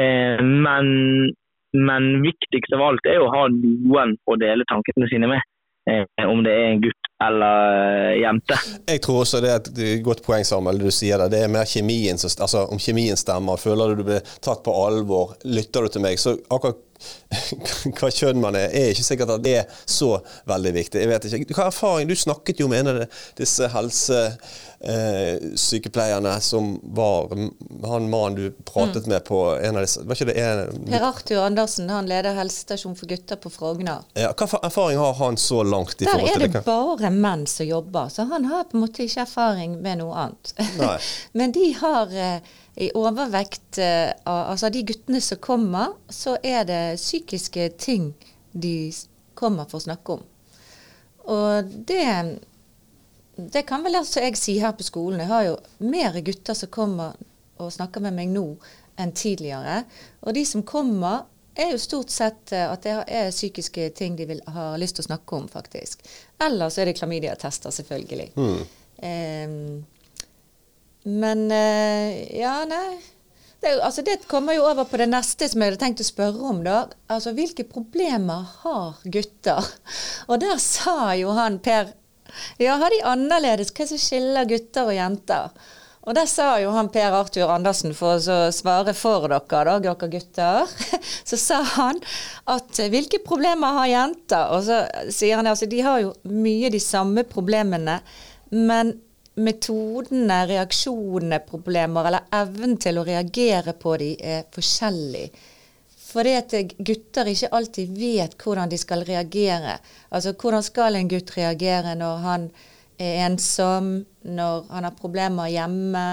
Eh, 0.00 0.40
Men, 0.40 1.32
men 1.76 2.22
viktigst 2.24 2.72
av 2.72 2.80
alt 2.86 3.06
er 3.06 3.18
jo 3.20 3.28
å 3.28 3.34
ha 3.34 3.44
noen 3.52 4.16
å 4.24 4.36
dele 4.40 4.64
tankene 4.72 5.08
sine 5.12 5.28
med. 5.28 5.44
eh, 5.88 6.04
Om 6.24 6.40
det 6.44 6.52
er 6.52 6.66
en 6.70 6.80
gutt 6.80 7.01
eller 7.26 8.12
jente. 8.20 8.58
Jeg 8.88 9.02
tror 9.04 9.22
også 9.24 9.40
det 9.44 9.50
er 9.52 9.60
et 9.62 10.04
godt 10.04 10.22
poeng, 10.26 10.44
Samuel, 10.46 10.80
det 10.80 10.90
du 10.90 10.94
sier 10.94 11.20
der. 11.22 11.32
Det 11.32 11.42
er 11.44 11.52
mer 11.52 11.68
kjemien 11.68 12.18
altså, 12.18 12.66
Om 12.68 12.80
kjemien 12.82 13.18
stemmer, 13.18 13.60
føler 13.60 13.92
du 13.92 14.02
du 14.02 14.08
blir 14.10 14.32
tatt 14.44 14.62
på 14.66 14.74
alvor, 14.86 15.36
lytter 15.44 15.86
du 15.86 15.94
til 15.94 16.04
meg, 16.04 16.20
så 16.20 16.36
akkurat 16.50 16.80
hva 17.98 18.08
kjønn 18.12 18.40
man 18.42 18.54
er, 18.58 18.68
er 18.76 18.90
ikke 18.92 19.04
sikkert 19.06 19.30
at 19.36 19.44
det 19.44 19.54
er 19.62 19.66
så 19.88 20.10
veldig 20.48 20.72
viktig. 20.76 21.00
Jeg 21.00 21.08
vet 21.10 21.24
ikke. 21.28 21.54
Hva 21.56 21.64
erfaring? 21.70 22.08
Du 22.08 22.16
snakket 22.18 22.60
jo 22.62 22.68
med 22.70 22.78
en 22.82 22.90
av 22.92 22.96
disse 23.38 23.64
helsesykepleierne 23.72 26.32
eh, 26.36 26.44
som 26.44 26.64
var 26.96 27.16
han 27.88 28.10
mannen 28.12 28.38
du 28.38 28.44
pratet 28.66 29.04
mm. 29.06 29.10
med 29.14 29.22
på 29.24 29.38
en 29.56 29.76
av 29.76 29.82
disse 29.86 30.00
var 30.06 30.14
ikke 30.16 30.30
det 30.32 30.38
en, 30.42 30.86
Per 30.88 31.02
Arthur 31.06 31.40
Andersen, 31.46 31.90
han 31.90 32.06
leder 32.10 32.34
helsestasjon 32.36 32.96
for 32.98 33.06
gutter 33.10 33.36
på 33.40 33.48
Frogner. 33.52 34.00
Ja, 34.18 34.30
hva 34.36 34.46
erfaring 34.62 34.98
har 35.00 35.14
han 35.20 35.36
så 35.40 35.62
langt? 35.62 36.02
i 36.02 36.04
Der 36.04 36.10
forhold 36.12 36.32
til 36.32 36.42
er 36.42 36.48
det 36.48 36.64
bare 36.66 37.10
menn 37.14 37.46
som 37.50 37.66
jobber, 37.66 38.06
så 38.12 38.20
han 38.30 38.42
har 38.50 38.62
på 38.70 38.76
en 38.78 38.82
måte 38.84 38.98
ikke 39.06 39.20
erfaring 39.26 39.70
med 39.82 39.94
noe 40.02 40.14
annet. 40.26 40.46
Men 41.38 41.48
de 41.54 41.66
har 41.80 42.06
eh, 42.12 42.38
i 42.74 42.88
overvekt 42.96 43.78
eh, 43.78 44.10
av 44.24 44.52
altså 44.54 44.70
de 44.72 44.84
guttene 44.88 45.20
som 45.20 45.40
kommer, 45.42 45.96
så 46.08 46.38
er 46.42 46.64
det 46.68 46.82
psykiske 47.00 47.68
ting 47.80 48.12
de 48.52 48.92
kommer 49.36 49.68
for 49.68 49.80
å 49.80 49.86
snakke 49.86 50.16
om. 50.16 50.22
Og 51.32 51.74
det, 51.88 52.06
det 53.36 53.64
kan 53.68 53.84
vel 53.84 54.00
altså 54.00 54.24
jeg 54.24 54.40
si 54.40 54.56
her 54.62 54.72
på 54.76 54.86
skolen. 54.86 55.20
Jeg 55.22 55.32
har 55.32 55.44
jo 55.50 55.58
mer 55.84 56.16
gutter 56.24 56.56
som 56.58 56.72
kommer 56.72 57.18
og 57.60 57.74
snakker 57.74 58.02
med 58.02 58.16
meg 58.16 58.32
nå 58.32 58.46
enn 59.00 59.12
tidligere. 59.16 59.82
Og 60.24 60.34
de 60.36 60.44
som 60.48 60.64
kommer, 60.66 61.28
er 61.54 61.74
jo 61.74 61.80
stort 61.80 62.12
sett 62.12 62.52
eh, 62.56 62.64
at 62.64 62.84
det 62.86 62.96
er 63.12 63.32
psykiske 63.32 63.90
ting 63.98 64.16
de 64.16 64.26
vil, 64.30 64.40
har 64.48 64.78
lyst 64.80 64.96
til 64.96 65.04
å 65.04 65.10
snakke 65.10 65.36
om, 65.36 65.48
faktisk. 65.52 66.00
Eller 66.40 66.72
så 66.72 66.82
er 66.82 66.88
det 66.88 66.96
klamydiatester, 66.96 67.74
selvfølgelig. 67.76 68.30
Mm. 68.40 68.62
Um, 69.02 69.82
men 71.08 71.48
uh, 71.50 72.36
ja, 72.38 72.62
nei. 72.68 73.00
Det, 73.62 73.76
altså, 73.82 74.02
det, 74.02 74.24
kommer 74.26 74.56
jo 74.56 74.64
over 74.66 74.88
på 74.90 74.98
det 74.98 75.06
neste 75.12 75.46
som 75.46 75.62
jeg 75.62 75.70
hadde 75.70 75.82
tenkt 75.82 76.02
å 76.02 76.06
spørre 76.06 76.48
om. 76.50 76.64
da. 76.66 76.84
Altså, 77.12 77.34
Hvilke 77.36 77.66
problemer 77.68 78.48
har 78.64 78.98
gutter? 79.04 79.68
Og 80.30 80.40
der 80.42 80.58
sa 80.62 81.12
jo 81.18 81.34
han 81.36 81.60
Per 81.62 81.92
Ja, 82.58 82.78
har 82.80 82.90
de 82.90 83.02
annerledes? 83.06 83.70
Hva 83.76 83.86
som 83.86 84.00
skiller 84.00 84.48
gutter 84.50 84.90
og 84.90 84.96
jenter? 84.96 85.54
Og 86.02 86.16
der 86.18 86.26
sa 86.26 86.56
jo 86.58 86.72
han 86.74 86.88
Per 86.90 87.14
Arthur 87.14 87.52
Andersen, 87.54 87.92
for 87.94 88.18
å 88.18 88.38
svare 88.50 88.90
for 88.98 89.28
dere, 89.30 89.38
da, 89.68 89.76
dere 89.84 90.08
gutter, 90.10 90.72
så 91.30 91.38
sa 91.38 91.60
han 91.76 92.00
at 92.50 92.80
hvilke 92.90 93.20
problemer 93.22 93.78
har 93.78 93.92
jenter? 93.92 94.50
Og 94.56 94.66
så 94.66 94.80
sier 95.14 95.38
han 95.38 95.46
altså 95.46 95.70
de 95.70 95.84
har 95.86 96.02
jo 96.02 96.10
mye 96.26 96.72
de 96.74 96.82
samme 96.82 97.22
problemene, 97.30 98.00
men 98.50 98.96
metodene, 99.40 100.42
reaksjonene, 100.48 101.40
problemer, 101.46 102.08
eller 102.08 102.28
evnen 102.36 102.76
til 102.80 103.00
å 103.00 103.06
reagere 103.06 103.74
på 103.80 103.96
de 104.00 104.12
er 104.18 104.44
forskjellig. 104.52 105.26
Fordi 106.12 106.34
at 106.36 106.52
gutter 106.76 107.30
ikke 107.30 107.52
alltid 107.56 107.94
vet 107.96 108.36
hvordan 108.36 108.68
de 108.68 108.78
skal 108.80 109.04
reagere. 109.08 109.78
Altså 110.12 110.34
hvordan 110.36 110.64
skal 110.66 110.98
en 110.98 111.08
gutt 111.08 111.32
reagere 111.38 111.94
når 111.96 112.18
han 112.26 112.50
er 113.00 113.22
ensom, 113.24 113.94
når 114.28 114.68
han 114.68 114.88
har 114.88 114.98
problemer 114.98 115.48
hjemme, 115.48 116.04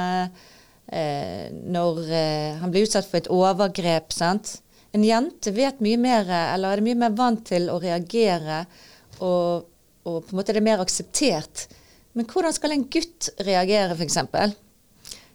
eh, 0.88 1.50
når 1.52 2.00
eh, 2.08 2.62
han 2.62 2.72
blir 2.72 2.88
utsatt 2.88 3.10
for 3.10 3.20
et 3.20 3.28
overgrep. 3.34 4.16
sant? 4.16 4.62
En 4.96 5.04
jente 5.04 5.52
vet 5.54 5.84
mye 5.84 6.00
mer, 6.00 6.32
eller 6.56 6.80
er 6.80 6.86
mye 6.86 7.02
mer 7.04 7.20
vant 7.20 7.44
til 7.52 7.68
å 7.70 7.76
reagere, 7.84 8.64
og, 9.20 9.68
og 10.08 10.24
på 10.24 10.32
en 10.32 10.40
måte 10.40 10.56
er 10.56 10.62
det 10.62 10.66
mer 10.66 10.82
akseptert 10.82 11.68
men 12.20 12.28
hvordan 12.28 12.56
skal 12.56 12.76
en 12.76 12.88
gutt 12.92 13.30
reagere, 13.48 13.96
f.eks.? 13.96 14.18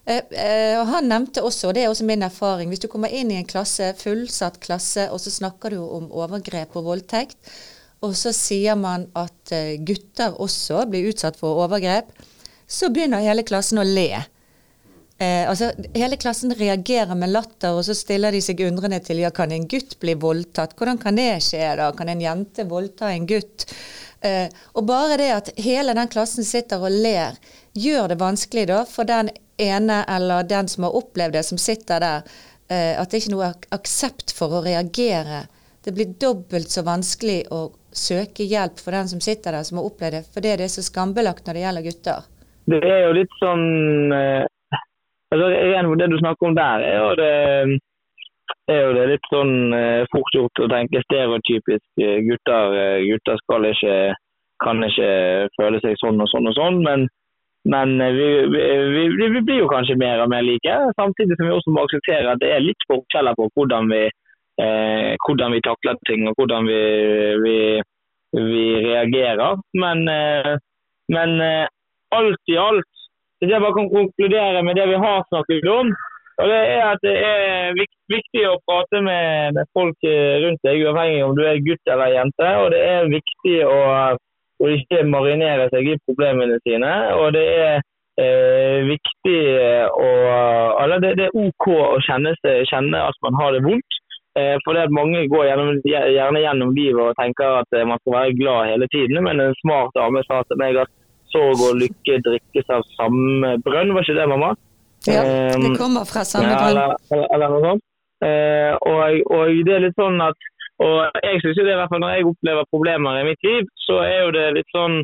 Eh, 0.05 0.21
eh, 0.37 0.81
han 0.85 1.07
nevnte 1.09 1.41
også, 1.41 1.71
og 1.71 1.73
det 1.73 1.81
er 1.81 1.89
også 1.89 2.05
min 2.05 2.21
erfaring, 2.27 2.69
hvis 2.69 2.83
du 2.83 2.89
kommer 2.91 3.09
inn 3.09 3.31
i 3.33 3.39
en 3.39 3.49
klasse, 3.49 3.89
fullsatt 3.97 4.59
klasse, 4.61 5.07
og 5.09 5.17
så 5.23 5.33
snakker 5.33 5.73
du 5.73 5.79
om 5.81 6.11
overgrep 6.13 6.77
og 6.77 6.91
voldtekt, 6.91 7.39
og 8.05 8.13
så 8.17 8.29
sier 8.35 8.77
man 8.77 9.07
at 9.17 9.55
eh, 9.55 9.79
gutter 9.81 10.37
også 10.41 10.85
blir 10.91 11.09
utsatt 11.09 11.41
for 11.41 11.65
overgrep, 11.65 12.13
så 12.69 12.91
begynner 12.93 13.25
hele 13.25 13.45
klassen 13.45 13.81
å 13.81 13.87
le. 13.87 14.11
Eh, 15.17 15.47
altså, 15.49 15.71
hele 15.95 16.21
klassen 16.21 16.53
reagerer 16.53 17.17
med 17.17 17.31
latter, 17.33 17.73
og 17.73 17.85
så 17.87 17.97
stiller 17.97 18.35
de 18.35 18.41
seg 18.45 18.61
undrende 18.67 18.99
til 19.01 19.23
ja, 19.23 19.33
kan 19.33 19.53
en 19.55 19.65
gutt 19.71 19.97
bli 20.01 20.13
voldtatt? 20.21 20.77
Hvordan 20.77 21.01
kan 21.01 21.17
det 21.17 21.31
skje? 21.45 21.63
da? 21.79 21.89
Kan 21.97 22.13
en 22.13 22.21
jente 22.21 22.69
voldta 22.69 23.13
en 23.13 23.25
gutt? 23.29 23.65
Eh, 24.25 24.49
og 24.73 24.87
bare 24.87 25.17
det 25.21 25.31
at 25.33 25.49
hele 25.61 25.93
den 25.97 26.09
klassen 26.09 26.47
sitter 26.47 26.81
og 26.81 26.93
ler, 26.93 27.37
gjør 27.77 28.09
det 28.11 28.19
vanskelig 28.21 28.67
da 28.71 28.81
for 28.89 29.07
den 29.07 29.29
ene 29.61 30.01
eller 30.11 30.47
den 30.49 30.69
som 30.71 30.87
har 30.87 30.97
opplevd 30.97 31.37
det, 31.37 31.43
som 31.45 31.61
sitter 31.61 32.01
der, 32.01 32.37
eh, 32.69 32.93
at 32.97 33.11
det 33.11 33.21
ikke 33.21 33.31
er 33.31 33.35
noe 33.35 33.51
aksept 33.77 34.33
for 34.35 34.57
å 34.57 34.63
reagere. 34.65 35.45
Det 35.85 35.93
blir 35.93 36.15
dobbelt 36.21 36.71
så 36.73 36.81
vanskelig 36.87 37.43
å 37.53 37.67
søke 37.95 38.47
hjelp 38.49 38.81
for 38.81 38.97
den 38.97 39.11
som 39.11 39.21
sitter 39.21 39.55
der, 39.55 39.67
som 39.67 39.79
har 39.79 39.89
opplevd 39.91 40.17
det, 40.17 40.23
fordi 40.33 40.55
det 40.57 40.67
er 40.67 40.73
så 40.73 40.83
skambelagt 40.83 41.45
når 41.45 41.57
det 41.57 41.65
gjelder 41.65 41.87
gutter. 41.89 42.29
Det 42.65 42.81
er 42.81 43.01
jo 43.05 43.11
litt 43.13 43.35
sånn 43.37 43.65
eh, 44.15 44.79
altså, 45.29 45.51
Det 46.01 46.07
du 46.09 46.17
snakker 46.17 46.49
om 46.49 46.57
der, 46.57 46.81
er 46.81 46.97
jo 46.97 47.11
det 47.19 47.35
er 48.73 48.81
jo 48.81 48.93
det 48.95 49.05
litt 49.11 49.27
sånn 49.29 49.73
eh, 49.77 50.05
fort 50.13 50.35
gjort 50.35 50.61
å 50.63 50.69
tenke 50.71 51.03
stereotypisk. 51.05 51.85
Eh, 52.01 52.21
gutter, 52.25 52.77
eh, 52.79 53.03
gutter 53.05 53.37
skal 53.43 53.67
ikke, 53.69 53.97
kan 54.63 54.81
ikke 54.87 55.09
føle 55.59 55.81
seg 55.83 55.99
sånn 56.01 56.21
og 56.23 56.31
sånn 56.31 56.49
og 56.49 56.57
sånn. 56.57 56.79
Men, 56.85 57.05
men 57.69 57.95
vi, 58.17 58.29
vi, 58.53 59.03
vi, 59.21 59.41
blir 59.41 59.61
jo 59.63 59.71
kanskje 59.71 59.97
mer 60.01 60.23
og 60.23 60.31
mer 60.33 60.45
like. 60.45 60.77
Samtidig 60.99 61.37
som 61.37 61.49
vi 61.49 61.55
også 61.57 61.75
må 61.75 61.85
akseptere 61.85 62.33
at 62.33 62.41
det 62.41 62.53
er 62.55 62.65
litt 62.65 62.87
forskjeller 62.89 63.37
på 63.37 63.49
hvordan 63.53 63.91
vi, 63.93 64.01
eh, 64.63 65.11
hvordan 65.27 65.57
vi 65.57 65.65
takler 65.65 66.01
ting 66.09 66.25
og 66.29 66.41
hvordan 66.41 66.69
vi, 66.71 67.61
vi 68.33 68.65
reagerer. 68.89 69.61
Men, 69.77 70.07
eh, 70.09 70.55
men 71.13 71.37
alt 72.15 72.49
i 72.49 72.57
alt, 72.57 72.91
hvis 73.37 73.51
jeg 73.51 73.61
bare 73.61 73.77
kan 73.77 73.93
konkludere 73.93 74.61
med 74.65 74.77
det 74.79 74.89
vi 74.89 74.97
har 75.05 75.25
snakket 75.29 75.67
om, 75.69 75.93
og 76.41 76.49
det 76.51 76.61
er 76.75 76.81
at 76.83 77.03
det 77.05 77.15
er 77.15 77.75
viktig 78.11 78.43
å 78.49 78.59
prate 78.67 78.99
med, 79.05 79.59
folk 79.77 80.07
eh, 80.07 80.35
rundt 80.43 80.63
deg, 80.67 80.83
uavhengig 80.83 81.23
om 81.23 81.35
du 81.37 81.43
er 81.47 81.61
gutt 81.63 81.91
eller 81.91 82.11
jente. 82.11 82.49
Og 82.59 82.71
det 82.73 82.81
er 82.83 83.11
viktig 83.11 83.57
å, 83.63 83.77
å 84.59 84.71
ikke 84.75 85.05
marinere 85.07 85.69
seg 85.71 85.93
i 85.93 85.99
problemene 86.03 86.59
sine. 86.67 86.91
Og 87.21 87.29
det 87.37 87.45
er 87.53 87.77
eh, 88.19 88.83
viktig 88.91 89.39
å 89.95 90.09
Eller 90.83 90.99
det, 90.99 91.13
det, 91.21 91.29
er 91.29 91.39
OK 91.39 91.69
å 91.71 92.01
kjenne, 92.03 92.35
kjenne, 92.43 92.99
at 92.99 93.23
man 93.23 93.39
har 93.39 93.55
det 93.55 93.63
vondt. 93.63 94.01
Eh, 94.35 94.59
for 94.65 94.75
det 94.75 94.89
at 94.89 94.95
Mange 94.99 95.23
går 95.31 95.47
gjennom, 95.47 95.71
gjerne 95.87 96.43
gjennom 96.43 96.75
livet 96.75 96.99
og 96.99 97.15
tenker 97.15 97.61
at 97.61 97.79
man 97.87 98.01
skal 98.03 98.19
være 98.19 98.37
glad 98.41 98.73
hele 98.73 98.91
tiden. 98.91 99.23
Men 99.23 99.39
en 99.39 99.55
smart 99.63 99.95
dame 99.95 100.27
sa 100.27 100.43
til 100.43 100.59
meg 100.59 100.83
at 100.83 100.91
sorg 101.31 101.63
og 101.63 101.79
lykke 101.79 102.19
drikkes 102.27 102.75
av 102.75 102.83
samme 102.99 103.55
brønn. 103.63 103.95
Var 103.95 104.03
ikke 104.03 104.19
det, 104.19 104.31
mamma? 104.35 104.51
Ja, 105.07 105.23
det 105.23 105.55
ehm, 105.55 105.77
kommer 105.77 106.05
fra 106.09 106.25
samme 106.27 106.51
grunn. 106.53 106.73
Eller, 106.73 106.95
eller, 107.11 107.27
eller, 107.35 107.53
noe 107.53 107.63
sånt. 107.69 107.83
Eh, 108.25 108.73
og, 108.89 108.99
og, 109.35 109.57
det 109.67 109.73
er 109.75 109.83
litt 109.87 109.99
sånn 109.99 110.21
at 110.23 110.51
og 110.83 110.97
jeg 111.23 111.39
synes 111.39 111.59
jo 111.59 111.63
det 111.63 111.71
i 111.71 111.79
hvert 111.79 111.91
fall 111.91 112.01
Når 112.03 112.13
jeg 112.15 112.25
opplever 112.27 112.71
problemer 112.71 113.19
i 113.19 113.27
mitt 113.29 113.45
liv, 113.47 113.67
så 113.85 114.01
er 114.03 114.25
jo 114.25 114.31
det 114.35 114.45
litt 114.57 114.73
sånn 114.75 114.97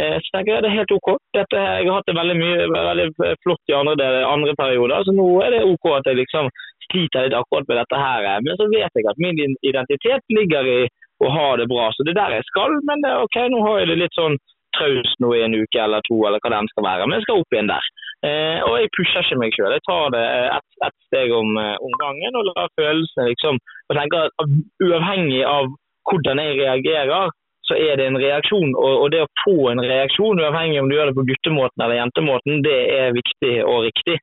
eh, 0.00 0.16
så 0.24 0.30
tenker 0.32 0.54
jeg 0.54 0.64
det 0.64 0.70
er 0.70 0.78
helt 0.78 0.94
OK. 0.96 1.10
Dette, 1.36 1.64
jeg 1.80 1.88
har 1.88 1.98
hatt 1.98 2.08
det 2.08 2.16
veldig 2.16 2.36
mye, 2.38 2.68
veldig 2.72 3.08
flott 3.44 3.72
i 3.72 3.76
andre, 3.76 4.06
andre 4.24 4.54
perioder, 4.56 5.04
så 5.04 5.12
nå 5.12 5.26
er 5.44 5.52
det 5.52 5.66
OK 5.68 5.90
at 5.98 6.08
jeg 6.08 6.20
liksom 6.22 6.48
sliter 6.88 7.26
litt 7.26 7.36
akkurat 7.36 7.68
med 7.68 7.80
dette 7.82 8.00
her. 8.00 8.28
Men 8.46 8.56
så 8.56 8.68
vet 8.72 8.96
jeg 8.96 9.10
at 9.10 9.20
min 9.20 9.56
identitet 9.60 10.24
ligger 10.32 10.72
i 10.72 10.80
å 11.24 11.32
ha 11.34 11.48
det 11.60 11.68
bra. 11.70 11.90
Så 11.92 12.06
det 12.06 12.14
er 12.14 12.20
der 12.22 12.38
jeg 12.38 12.48
skal. 12.48 12.78
Men 12.88 13.02
det 13.04 13.10
er 13.12 13.26
OK, 13.26 13.40
nå 13.52 13.64
har 13.66 13.82
jeg 13.82 13.90
det 13.92 13.98
litt 14.04 14.18
sånn 14.18 14.38
traust 14.78 15.22
nå 15.22 15.32
i 15.34 15.42
en 15.44 15.56
uke 15.58 15.80
eller 15.82 16.04
to, 16.06 16.20
eller 16.28 16.42
hva 16.42 16.52
det 16.54 16.72
skal 16.72 16.86
være. 16.86 17.08
Men 17.08 17.18
jeg 17.18 17.26
skal 17.26 17.42
opp 17.42 17.56
igjen 17.56 17.70
der. 17.72 17.90
Eh, 18.26 18.58
og 18.66 18.80
jeg 18.80 18.90
pusher 18.96 19.22
ikke 19.22 19.38
meg 19.38 19.54
sjøl. 19.54 19.74
Jeg 19.76 19.84
tar 19.86 20.10
det 20.14 20.24
ett 20.56 20.86
et 20.88 20.96
steg 21.06 21.34
om, 21.34 21.52
eh, 21.60 21.76
om, 21.78 21.92
gangen 22.02 22.38
og 22.38 22.48
lar 22.48 22.72
følelsene 22.78 23.28
liksom 23.30 23.60
og 23.60 23.94
tenker 23.94 24.26
at 24.26 24.56
Uavhengig 24.82 25.44
av 25.46 25.70
hvordan 26.08 26.40
jeg 26.42 26.58
reagerer, 26.58 27.30
så 27.68 27.76
er 27.76 27.96
det 28.00 28.06
en 28.08 28.18
reaksjon. 28.18 28.74
Og, 28.74 28.94
og, 29.02 29.08
det 29.12 29.22
å 29.22 29.32
få 29.44 29.56
en 29.70 29.82
reaksjon, 29.84 30.40
uavhengig 30.40 30.80
om 30.82 30.88
du 30.90 30.96
gjør 30.96 31.10
det 31.10 31.18
på 31.18 31.26
guttemåten 31.30 31.84
eller 31.84 32.00
jentemåten, 32.00 32.62
det 32.64 32.78
er 32.96 33.16
viktig 33.16 33.54
og 33.64 33.84
riktig. 33.88 34.16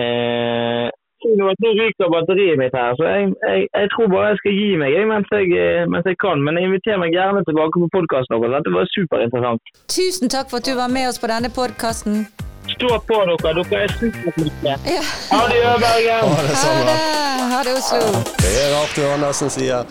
Eh, 0.00 0.88
nå 1.26 1.50
ryker 1.80 2.12
batteriet 2.12 2.58
mitt 2.60 2.74
her, 2.76 2.94
så 2.98 3.04
jeg, 3.08 3.30
jeg, 3.42 3.68
jeg, 3.72 3.88
tror 3.92 4.10
bare 4.12 4.32
jeg 4.32 4.40
skal 4.42 4.58
gi 4.60 4.66
meg 4.80 4.98
mens 5.10 5.30
jeg, 5.32 5.52
eh, 5.58 5.84
mens 5.92 6.08
jeg 6.08 6.18
kan. 6.22 6.42
Men 6.44 6.60
jeg 6.60 6.70
inviterer 6.70 7.02
meg 7.02 7.16
gjerne 7.16 7.44
tilbake 7.48 7.84
på 7.84 7.92
podkasten. 7.98 8.48
Dette 8.56 8.74
var 8.78 8.92
superinteressant. 8.94 9.78
Tusen 9.92 10.32
takk 10.32 10.52
for 10.52 10.62
at 10.62 10.68
du 10.68 10.76
var 10.78 10.92
med 10.92 11.08
oss 11.10 11.20
på 11.20 11.32
denne 11.32 11.52
podkasten. 11.52 12.26
Stå 12.74 12.98
på 13.08 13.18
dere, 13.28 13.62
dere 13.70 13.82
er 13.84 13.92
superflinke. 13.98 14.76
Ja. 14.84 15.02
Ha 15.30 15.42
det, 15.48 15.62
Bergen. 15.80 16.28
Ha 16.28 17.62
det, 17.64 17.70
det, 17.70 17.74
Oslo. 17.78 18.22
Det 18.42 18.52
er 18.62 18.74
Arthur 18.82 19.12
Andersen 19.14 19.50
sier. 19.50 19.84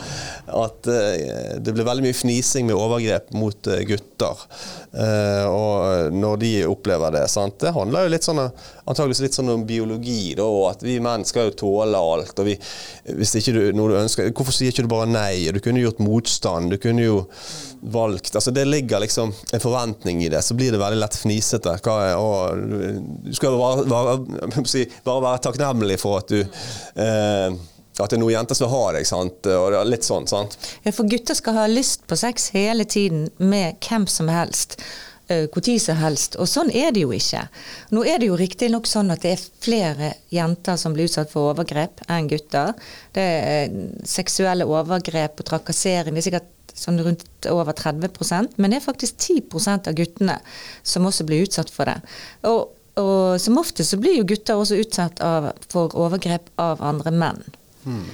At 0.46 0.88
eh, 0.88 1.58
det 1.60 1.74
blir 1.74 1.88
veldig 1.88 2.06
mye 2.06 2.16
fnising 2.16 2.68
med 2.70 2.78
overgrep 2.78 3.32
mot 3.34 3.68
eh, 3.72 3.82
gutter. 3.90 4.44
Eh, 4.94 5.46
og 5.50 6.14
når 6.14 6.42
de 6.44 6.52
opplever 6.70 7.16
det. 7.18 7.26
Sant? 7.32 7.58
Det 7.62 7.74
handler 7.76 8.06
jo 8.06 8.14
litt 8.14 8.28
sånn, 8.28 8.42
antageligvis 8.86 9.24
litt 9.26 9.38
sånn 9.38 9.50
om 9.56 9.66
biologi, 9.68 10.36
da, 10.38 10.46
og 10.46 10.70
at 10.76 10.86
vi 10.86 11.00
menn 11.04 11.26
skal 11.28 11.50
jo 11.50 11.58
tåle 11.66 12.00
alt. 12.00 12.38
og 12.38 12.50
vi, 12.50 12.58
hvis 13.18 13.36
ikke 13.42 13.56
du, 13.58 13.62
noe 13.78 13.94
du 13.94 14.00
ønsker, 14.04 14.32
Hvorfor 14.36 14.54
sier 14.54 14.74
ikke 14.74 14.86
du 14.86 14.92
bare 14.92 15.10
nei? 15.10 15.48
Du 15.56 15.62
kunne 15.64 15.82
gjort 15.82 16.04
motstand. 16.04 16.74
Du 16.74 16.82
kunne 16.82 17.06
jo 17.06 17.24
valgt 17.86 18.34
altså 18.34 18.50
Det 18.50 18.64
ligger 18.66 19.04
liksom 19.04 19.30
en 19.54 19.62
forventning 19.62 20.24
i 20.26 20.30
det. 20.30 20.42
Så 20.42 20.58
blir 20.58 20.74
det 20.74 20.82
veldig 20.82 21.02
lett 21.02 21.18
fnisete. 21.18 21.78
Er, 21.86 22.18
og, 22.18 22.58
du 23.26 23.34
skal 23.34 23.58
bare, 23.58 23.86
bare, 23.90 24.18
bare 25.06 25.26
være 25.30 25.46
takknemlig 25.50 26.00
for 26.02 26.22
at 26.22 26.34
du 26.34 26.42
eh, 26.42 27.64
at 28.04 28.12
det 28.12 28.18
er 28.18 28.24
noen 28.24 28.36
jenter 28.36 28.58
som 28.58 28.72
har 28.74 28.96
deg, 28.98 29.08
sant? 29.08 29.48
og 29.48 29.76
litt 29.88 30.04
sånn. 30.04 30.28
sant? 30.28 30.58
Ja, 30.84 30.92
for 30.92 31.08
gutter 31.08 31.38
skal 31.38 31.60
ha 31.62 31.68
lyst 31.72 32.04
på 32.10 32.18
sex 32.20 32.50
hele 32.56 32.84
tiden 32.84 33.30
med 33.38 33.80
hvem 33.86 34.08
som 34.12 34.32
helst. 34.32 34.80
Når 35.26 35.80
som 35.80 35.98
helst. 35.98 36.36
Og 36.38 36.46
sånn 36.46 36.70
er 36.70 36.92
det 36.94 37.02
jo 37.02 37.14
ikke. 37.16 37.48
Nå 37.96 38.04
er 38.06 38.20
det 38.22 38.28
jo 38.28 38.36
riktignok 38.38 38.86
sånn 38.86 39.10
at 39.10 39.24
det 39.26 39.32
er 39.34 39.46
flere 39.64 40.12
jenter 40.30 40.78
som 40.78 40.94
blir 40.94 41.10
utsatt 41.10 41.32
for 41.32 41.50
overgrep 41.50 42.04
enn 42.14 42.28
gutter. 42.30 42.76
Det 43.16 43.24
er 43.24 43.74
seksuelle 44.06 44.68
overgrep 44.70 45.42
og 45.42 45.50
trakassering. 45.50 46.14
Det 46.14 46.22
er 46.22 46.28
sikkert 46.30 46.52
sånn 46.76 47.02
rundt 47.02 47.26
over 47.50 47.74
30 47.74 48.54
men 48.58 48.70
det 48.70 48.78
er 48.78 48.86
faktisk 48.86 49.18
10% 49.18 49.90
av 49.90 49.98
guttene 49.98 50.40
som 50.84 51.08
også 51.08 51.26
blir 51.26 51.48
utsatt 51.48 51.72
for 51.74 51.90
det. 51.90 51.98
Og, 52.46 52.76
og 53.02 53.42
som 53.42 53.58
ofte 53.58 53.88
så 53.88 53.98
blir 53.98 54.20
jo 54.20 54.28
gutter 54.30 54.60
også 54.60 54.78
utsatt 54.84 55.24
av, 55.26 55.54
for 55.72 55.96
overgrep 55.96 56.52
av 56.62 56.84
andre 56.86 57.16
menn. 57.16 57.42
Mm. 57.86 58.06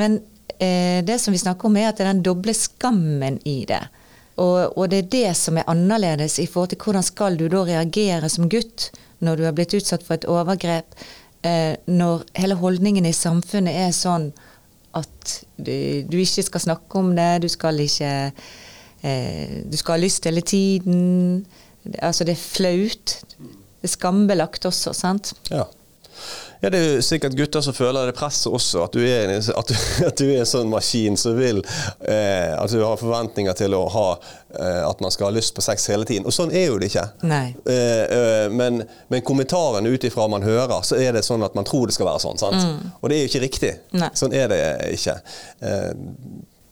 Men 0.00 0.16
eh, 0.60 1.04
det 1.04 1.18
som 1.18 1.32
vi 1.32 1.38
snakker 1.38 1.68
om, 1.68 1.76
er 1.76 1.90
at 1.90 1.98
det 1.98 2.06
er 2.06 2.12
den 2.12 2.24
doble 2.26 2.54
skammen 2.56 3.40
i 3.48 3.62
det. 3.68 3.80
Og, 4.40 4.76
og, 4.78 4.84
det 4.90 4.98
er 5.02 5.12
det 5.12 5.30
som 5.36 5.58
er 5.60 5.68
annerledes 5.68 6.38
i 6.40 6.48
forhold 6.48 6.72
til 6.72 6.80
hvordan 6.84 7.04
skal 7.04 7.36
du 7.36 7.46
da 7.52 7.64
reagere 7.66 8.28
som 8.32 8.48
gutt 8.48 8.90
når 9.20 9.36
du 9.36 9.44
har 9.44 9.56
blitt 9.56 9.74
utsatt 9.76 10.04
for 10.06 10.16
et 10.16 10.24
overgrep, 10.30 10.94
eh, 11.44 11.74
når 11.84 12.24
hele 12.40 12.56
holdningen 12.56 13.08
i 13.08 13.16
samfunnet 13.16 13.76
er 13.82 13.92
sånn 13.92 14.30
at 14.96 15.34
du, 15.60 15.74
du, 16.08 16.16
ikke 16.18 16.46
skal 16.46 16.64
snakke 16.64 17.02
om 17.02 17.12
det, 17.14 17.42
du 17.44 17.48
skal 17.52 17.78
ikke 17.84 18.14
eh, 19.04 19.60
Du 19.68 19.76
skal 19.76 19.94
ha 19.94 20.00
lyst 20.00 20.24
hele 20.26 20.40
tiden. 20.40 21.44
Altså, 22.00 22.24
det 22.24 22.34
er 22.34 22.40
flaut. 22.42 23.14
Det 23.36 23.88
er 23.88 23.92
skambelagt 23.92 24.66
også, 24.66 24.92
sant? 24.96 25.34
Ja. 25.52 25.68
Ja, 26.60 26.70
Det 26.70 26.78
er 26.78 26.88
jo 26.94 27.02
sikkert 27.02 27.36
gutter 27.38 27.62
som 27.64 27.74
føler 27.74 28.10
det 28.10 28.16
presset 28.18 28.52
også. 28.52 28.84
At 28.84 28.96
du 28.96 29.00
er 29.00 29.30
en, 29.32 29.40
at 29.40 29.70
du, 29.70 29.74
at 30.10 30.20
du 30.20 30.26
er 30.28 30.42
en 30.42 30.48
sånn 30.48 30.68
maskin 30.72 31.16
som 31.20 31.38
vil 31.38 31.62
eh, 31.62 32.52
At 32.52 32.72
du 32.72 32.82
har 32.84 33.00
forventninger 33.00 33.56
til 33.56 33.76
å 33.78 33.86
ha 33.94 34.06
eh, 34.12 34.82
at 34.84 35.00
man 35.00 35.14
skal 35.14 35.30
ha 35.30 35.36
lyst 35.38 35.54
på 35.56 35.64
sex 35.64 35.88
hele 35.92 36.08
tiden. 36.08 36.28
Og 36.28 36.36
sånn 36.36 36.52
er 36.52 36.68
jo 36.68 36.76
det 36.80 36.90
ikke. 36.92 37.06
Eh, 37.24 38.04
eh 38.04 38.46
men, 38.52 38.82
men 39.08 39.24
kommentaren 39.24 39.88
ut 39.88 40.04
ifra 40.04 40.28
man 40.28 40.44
hører, 40.44 40.80
så 40.84 40.98
er 41.00 41.16
det 41.16 41.24
sånn 41.26 41.44
at 41.46 41.56
man 41.56 41.68
tror 41.68 41.88
det 41.88 41.96
skal 41.96 42.10
være 42.10 42.24
sånn. 42.26 42.40
sant? 42.40 42.60
Mm. 42.60 42.94
Og 43.00 43.10
det 43.10 43.16
er 43.16 43.24
jo 43.24 43.32
ikke 43.32 43.44
riktig. 43.46 43.74
Nei. 43.96 44.12
Sånn 44.18 44.36
er 44.36 44.52
det 44.52 44.62
ikke. 44.98 45.16
Eh, 45.64 45.92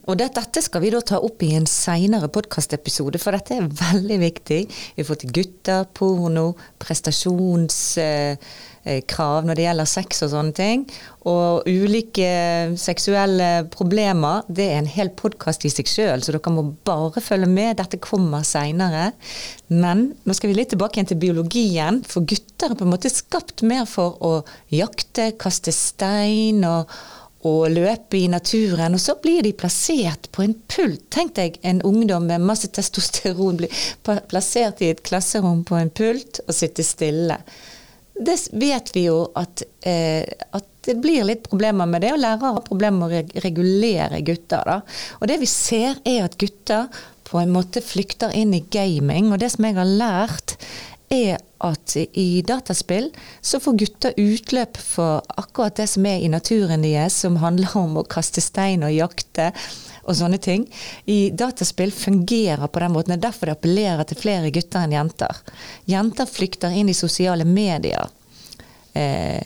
og 0.09 0.17
dette 0.17 0.63
skal 0.65 0.81
vi 0.81 0.89
da 0.93 1.03
ta 1.05 1.19
opp 1.21 1.43
i 1.45 1.51
en 1.59 1.67
seinere 1.69 2.31
podkastepisode, 2.33 3.19
for 3.21 3.37
dette 3.37 3.59
er 3.59 3.67
veldig 3.69 4.17
viktig. 4.23 4.61
Vi 4.97 5.05
får 5.05 5.17
til 5.21 5.33
gutter, 5.37 5.85
porno, 5.93 6.57
prestasjonskrav 6.81 9.45
når 9.45 9.55
det 9.59 9.67
gjelder 9.67 9.89
sex 9.93 10.25
og 10.25 10.31
sånne 10.33 10.55
ting. 10.57 10.89
Og 11.29 11.69
ulike 11.69 12.73
seksuelle 12.81 13.69
problemer. 13.75 14.49
Det 14.49 14.65
er 14.71 14.81
en 14.81 14.89
hel 14.89 15.13
podkast 15.13 15.69
i 15.69 15.75
seg 15.75 15.85
sjøl, 15.93 16.25
så 16.25 16.33
dere 16.33 16.57
må 16.57 16.73
bare 16.89 17.21
følge 17.21 17.53
med. 17.53 17.77
Dette 17.83 18.01
kommer 18.01 18.41
seinere. 18.49 19.13
Men 19.69 20.17
nå 20.25 20.33
skal 20.33 20.49
vi 20.49 20.57
litt 20.57 20.73
tilbake 20.73 20.97
igjen 20.97 21.13
til 21.13 21.21
biologien. 21.21 22.01
For 22.09 22.25
gutter 22.25 22.73
er 22.73 22.81
på 22.81 22.89
en 22.89 22.97
måte 22.97 23.13
skapt 23.13 23.61
mer 23.61 23.85
for 23.85 24.17
å 24.25 24.41
jakte, 24.73 25.37
kaste 25.37 25.69
stein 25.77 26.65
og 26.65 26.89
og 27.49 27.73
løpe 27.75 28.19
i 28.19 28.29
naturen, 28.31 28.95
og 28.97 29.03
så 29.03 29.17
blir 29.23 29.43
de 29.47 29.55
plassert 29.57 30.31
på 30.35 30.45
en 30.45 30.55
pult. 30.71 31.05
Tenk 31.15 31.35
deg 31.39 31.59
en 31.67 31.83
ungdom 31.87 32.29
med 32.29 32.45
masse 32.45 32.71
testosteron 32.75 33.59
blir 33.59 33.83
plassert 34.31 34.83
i 34.85 34.93
et 34.93 35.03
klasserom 35.07 35.65
på 35.69 35.79
en 35.79 35.91
pult 35.91 36.43
og 36.47 36.55
sitter 36.57 36.87
stille. 36.87 37.39
Det 38.19 38.35
vet 38.59 38.91
vi 38.97 39.05
jo 39.07 39.21
at, 39.39 39.63
eh, 39.87 40.27
at 40.51 40.67
det 40.89 40.97
blir 41.03 41.27
litt 41.29 41.45
problemer 41.47 41.87
med 41.87 42.03
det, 42.03 42.15
og 42.15 42.23
lærere 42.23 42.55
har 42.57 42.67
problemer 42.67 43.07
med 43.13 43.37
å 43.37 43.43
regulere 43.45 44.23
gutter. 44.27 44.65
Da. 44.67 44.81
Og 45.21 45.31
det 45.31 45.39
vi 45.43 45.51
ser 45.51 46.01
er 46.09 46.25
at 46.25 46.39
gutter 46.41 46.89
på 47.29 47.41
en 47.43 47.53
måte 47.53 47.83
flykter 47.85 48.33
inn 48.35 48.55
i 48.57 48.65
gaming, 48.73 49.33
og 49.33 49.43
det 49.43 49.53
som 49.53 49.69
jeg 49.69 49.77
har 49.77 49.91
lært, 50.01 50.57
er 51.09 51.39
at 51.65 51.97
i 51.97 52.43
dataspill 52.47 53.09
så 53.41 53.61
får 53.61 53.77
gutter 53.81 54.19
utløp 54.21 54.79
for 54.79 55.25
akkurat 55.41 55.79
det 55.81 55.89
som 55.91 56.07
er 56.07 56.23
i 56.23 56.31
naturen 56.31 56.85
deres, 56.85 57.17
som 57.25 57.41
handler 57.43 57.77
om 57.81 57.99
å 57.99 58.07
kaste 58.07 58.45
stein 58.45 58.85
og 58.87 58.95
jakte 58.95 59.51
og 60.09 60.17
sånne 60.17 60.39
ting. 60.41 60.67
I 61.05 61.31
dataspill 61.31 61.93
fungerer 61.93 62.69
på 62.69 62.83
den 62.85 62.95
måten. 62.95 63.15
Det 63.15 63.19
er 63.19 63.27
derfor 63.29 63.51
det 63.51 63.59
appellerer 63.59 64.09
til 64.09 64.21
flere 64.21 64.53
gutter 64.55 64.85
enn 64.85 64.97
jenter. 64.97 65.43
Jenter 65.91 66.31
flykter 66.31 66.77
inn 66.77 66.93
i 66.93 66.97
sosiale 66.97 67.45
medier. 67.49 68.09
Eh, 68.97 69.43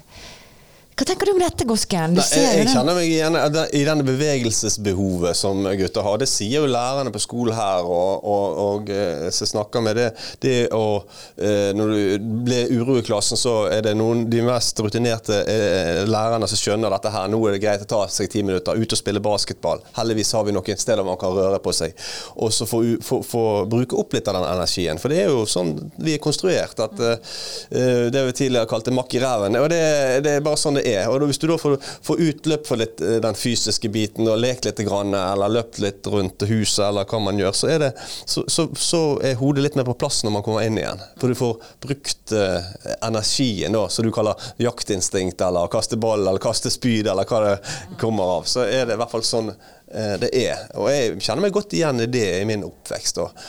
hva 0.92 1.06
tenker 1.08 1.24
du 1.24 1.32
om 1.32 1.38
dette, 1.40 1.64
Gosken? 1.64 2.12
Nei, 2.18 2.24
jeg, 2.36 2.56
jeg 2.60 2.68
kjenner 2.68 2.96
meg 2.98 3.06
igjen 3.08 3.36
i 3.72 3.80
denne 3.86 4.04
bevegelsesbehovet 4.04 5.38
som 5.38 5.64
gutter 5.64 6.04
har. 6.04 6.18
Det 6.20 6.26
sier 6.28 6.60
jo 6.60 6.68
lærerne 6.68 7.08
på 7.14 7.22
skolen 7.22 7.56
her, 7.56 7.86
og, 7.88 8.26
og, 8.28 8.58
og 8.60 8.90
eh, 8.92 9.30
så 9.32 9.48
snakker 9.48 9.80
med 9.86 9.96
det. 9.96 10.10
det 10.44 10.56
å, 10.76 11.00
eh, 11.40 11.70
når 11.72 11.94
du 11.94 12.26
blir 12.44 12.74
uro 12.76 12.98
i 13.00 13.04
klassen, 13.06 13.40
så 13.40 13.54
er 13.72 13.86
det 13.86 13.94
noen 13.96 14.26
de 14.28 14.42
mest 14.44 14.82
rutinerte 14.84 15.38
eh, 15.48 16.02
lærerne 16.04 16.50
som 16.50 16.60
skjønner 16.60 16.92
dette 16.92 17.14
her. 17.16 17.32
Nå 17.32 17.40
er 17.48 17.56
det 17.56 17.62
greit 17.64 17.86
å 17.86 17.88
ta 17.94 18.02
seg 18.12 18.28
ti 18.34 18.44
minutter, 18.44 18.76
ut 18.76 18.92
og 18.92 19.00
spille 19.00 19.24
basketball. 19.24 19.80
Heldigvis 19.96 20.34
har 20.36 20.44
vi 20.44 20.52
noen 20.52 20.84
steder 20.84 21.08
man 21.08 21.20
kan 21.20 21.32
røre 21.32 21.62
på 21.64 21.72
seg. 21.72 21.96
Og 22.36 22.52
så 22.52 22.68
få 22.68 23.42
bruke 23.64 23.96
opp 23.96 24.12
litt 24.12 24.28
av 24.28 24.42
den 24.42 24.48
energien. 24.50 25.00
For 25.00 25.08
det 25.08 25.24
er 25.24 25.32
jo 25.32 25.48
sånn 25.48 25.72
vi 25.96 26.18
er 26.18 26.22
konstruert. 26.22 26.84
at 26.84 27.00
Det 27.00 28.26
vi 28.28 28.38
tidligere 28.44 28.68
kalte 28.68 28.92
makk 28.92 29.16
i 29.16 29.24
ræven. 29.24 29.56
Og 29.56 29.72
det, 29.72 29.82
det 30.28 30.36
er 30.36 30.44
bare 30.44 30.60
sånn 30.60 30.81
det 30.81 30.81
er 30.86 30.92
er. 31.02 31.08
Og 31.10 31.26
Hvis 31.26 31.38
du 31.38 31.46
da 31.50 31.56
får, 31.60 31.76
får 32.02 32.22
utløp 32.28 32.66
for 32.68 32.80
litt 32.80 33.00
eh, 33.04 33.18
den 33.22 33.36
fysiske 33.38 33.90
biten 33.92 34.28
og 34.28 34.40
lekt 34.42 34.66
litt 34.68 34.82
grann, 34.86 35.14
eller 35.16 35.52
løpt 35.52 35.80
litt 35.82 36.06
rundt 36.10 36.44
huset, 36.48 36.84
eller 36.88 37.08
hva 37.08 37.20
man 37.22 37.40
gjør, 37.40 37.56
så 37.56 37.70
er, 37.72 37.84
det, 37.86 37.90
så, 38.24 38.44
så, 38.50 38.68
så 38.78 39.02
er 39.24 39.38
hodet 39.40 39.66
litt 39.66 39.78
mer 39.78 39.88
på 39.88 39.96
plass 40.00 40.22
når 40.26 40.36
man 40.38 40.46
kommer 40.46 40.66
inn 40.66 40.80
igjen. 40.80 41.02
For 41.20 41.32
du 41.32 41.38
får 41.38 41.68
brukt 41.82 42.34
uh, 42.36 42.72
energien, 43.02 43.74
da, 43.74 43.86
som 43.92 44.06
du 44.06 44.12
kaller 44.14 44.50
jaktinstinkt, 44.62 45.42
eller 45.44 45.70
kaste 45.72 45.98
ball, 46.00 46.26
eller 46.26 46.42
kaste 46.42 46.72
spyd, 46.72 47.10
eller 47.10 47.28
hva 47.28 47.44
det 47.46 47.54
kommer 48.00 48.38
av. 48.38 48.50
Så 48.50 48.66
er 48.66 48.88
det 48.88 48.96
i 48.96 49.02
hvert 49.02 49.12
fall 49.12 49.26
sånn 49.26 49.52
uh, 49.52 50.16
det 50.22 50.32
er. 50.44 50.66
Og 50.80 50.90
jeg 50.92 51.16
kjenner 51.20 51.46
meg 51.46 51.56
godt 51.56 51.78
igjen 51.78 52.04
i 52.04 52.10
det 52.10 52.28
i 52.40 52.48
min 52.48 52.66
oppvekst. 52.68 53.22
Og, 53.22 53.48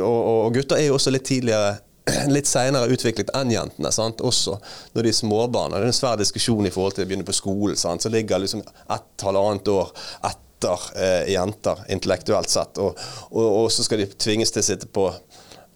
og, 0.00 0.18
og 0.48 0.58
gutter 0.58 0.80
er 0.80 0.90
jo 0.90 0.98
også 0.98 1.14
litt 1.14 1.28
tidligere 1.28 1.78
litt 2.28 2.50
senere 2.50 2.90
utviklet 2.92 3.32
enn 3.36 3.52
jentene. 3.54 3.92
Sant? 3.94 4.20
Også 4.20 4.58
når 4.92 5.06
de 5.06 5.12
er 5.12 5.18
småbarn. 5.20 5.74
Det 5.74 5.80
er 5.80 5.90
en 5.90 5.96
svær 5.96 6.20
diskusjon 6.20 6.66
i 6.66 6.74
forhold 6.74 6.98
til 6.98 7.06
å 7.06 7.10
begynne 7.10 7.26
på 7.28 7.36
skolen. 7.36 7.78
Så 7.78 8.12
ligger 8.12 8.42
liksom 8.42 8.62
ett 8.62 9.26
halvannet 9.26 9.68
år 9.72 9.92
etter 10.28 10.88
eh, 10.96 11.32
jenter 11.34 11.84
intellektuelt 11.88 12.52
sett. 12.52 12.80
Og, 12.82 12.98
og, 13.30 13.46
og, 13.46 13.68
så 13.72 13.86
skal 13.86 14.02
de 14.02 14.10
tvinges 14.12 14.52
til 14.52 14.64
å 14.64 14.68
sitte 14.72 14.90
på 14.92 15.08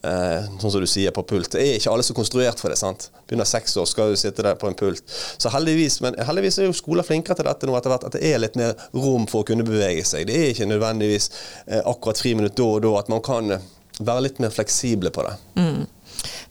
eh, 0.04 0.48
sånn 0.60 0.72
som 0.72 0.82
du 0.82 0.88
sier, 0.90 1.14
på 1.14 1.24
pult. 1.28 1.50
Det 1.54 1.62
er 1.62 1.78
ikke 1.78 1.92
alle 1.94 2.06
så 2.06 2.16
konstruert 2.16 2.60
for 2.60 2.72
det. 2.72 2.78
sant? 2.80 3.08
Begynner 3.28 3.48
seks 3.48 3.76
år, 3.80 3.88
skal 3.90 4.12
du 4.12 4.20
sitte 4.20 4.44
der 4.44 4.58
på 4.60 4.68
en 4.70 4.78
pult. 4.78 5.02
Så 5.08 5.52
heldigvis, 5.54 6.00
men 6.04 6.18
heldigvis 6.28 6.60
er 6.60 6.68
jo 6.68 6.76
skoler 6.76 7.06
flinkere 7.06 7.38
til 7.38 7.48
dette 7.48 7.68
nå 7.68 7.76
etter 7.78 7.94
hvert, 7.94 8.08
at 8.08 8.18
det 8.18 8.24
er 8.28 8.42
litt 8.42 8.58
mer 8.60 8.74
rom 8.96 9.28
for 9.30 9.44
å 9.44 9.48
kunne 9.48 9.66
bevege 9.66 10.04
seg. 10.06 10.28
Det 10.28 10.38
er 10.40 10.52
ikke 10.52 10.68
nødvendigvis 10.70 11.30
eh, 11.66 11.80
akkurat 11.80 12.20
friminutt 12.20 12.58
da 12.58 12.68
og 12.68 12.84
da, 12.84 12.94
at 13.00 13.12
man 13.12 13.24
kan 13.24 13.56
eh, 13.56 13.68
være 14.00 14.28
litt 14.28 14.40
mer 14.42 14.54
fleksible 14.54 15.12
på 15.14 15.26
det. 15.26 15.36
Mm. 15.60 15.84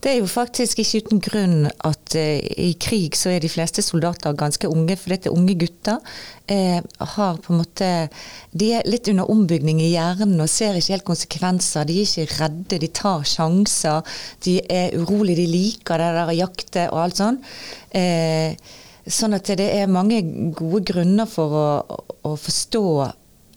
Det 0.04 0.12
er 0.12 0.18
jo 0.20 0.28
faktisk 0.28 0.82
ikke 0.84 1.00
uten 1.06 1.22
grunn 1.24 1.60
at 1.88 2.16
eh, 2.20 2.42
i 2.60 2.74
krig 2.76 3.16
så 3.16 3.32
er 3.32 3.40
de 3.40 3.52
fleste 3.52 3.80
soldater 3.86 4.36
ganske 4.36 4.68
unge. 4.68 4.98
For 5.00 5.14
dette 5.14 5.32
unge 5.32 5.56
gutter 5.62 6.02
eh, 6.52 6.84
har 7.16 7.40
på 7.40 7.54
en 7.54 7.62
måte 7.62 7.92
De 8.52 8.68
er 8.76 8.90
litt 8.90 9.08
under 9.08 9.32
ombygning 9.32 9.80
i 9.80 9.94
hjernen 9.94 10.44
og 10.44 10.52
ser 10.52 10.76
ikke 10.76 10.98
helt 10.98 11.08
konsekvenser. 11.08 11.88
De 11.88 12.02
er 12.02 12.10
ikke 12.10 12.42
redde, 12.42 12.82
de 12.84 12.92
tar 12.92 13.24
sjanser. 13.24 14.20
De 14.44 14.58
er 14.68 14.92
urolige, 15.00 15.40
de 15.40 15.48
liker 15.56 16.04
det 16.04 16.12
der 16.20 16.34
å 16.34 16.40
jakte 16.42 16.88
og 16.92 17.04
alt 17.06 17.24
sånn. 17.24 17.40
Eh, 17.96 18.60
sånn 19.08 19.40
at 19.40 19.56
det 19.56 19.72
er 19.72 19.92
mange 19.92 20.20
gode 20.52 20.84
grunner 20.92 21.32
for 21.32 21.60
å, 21.64 21.68
å 22.28 22.36
forstå 22.40 22.88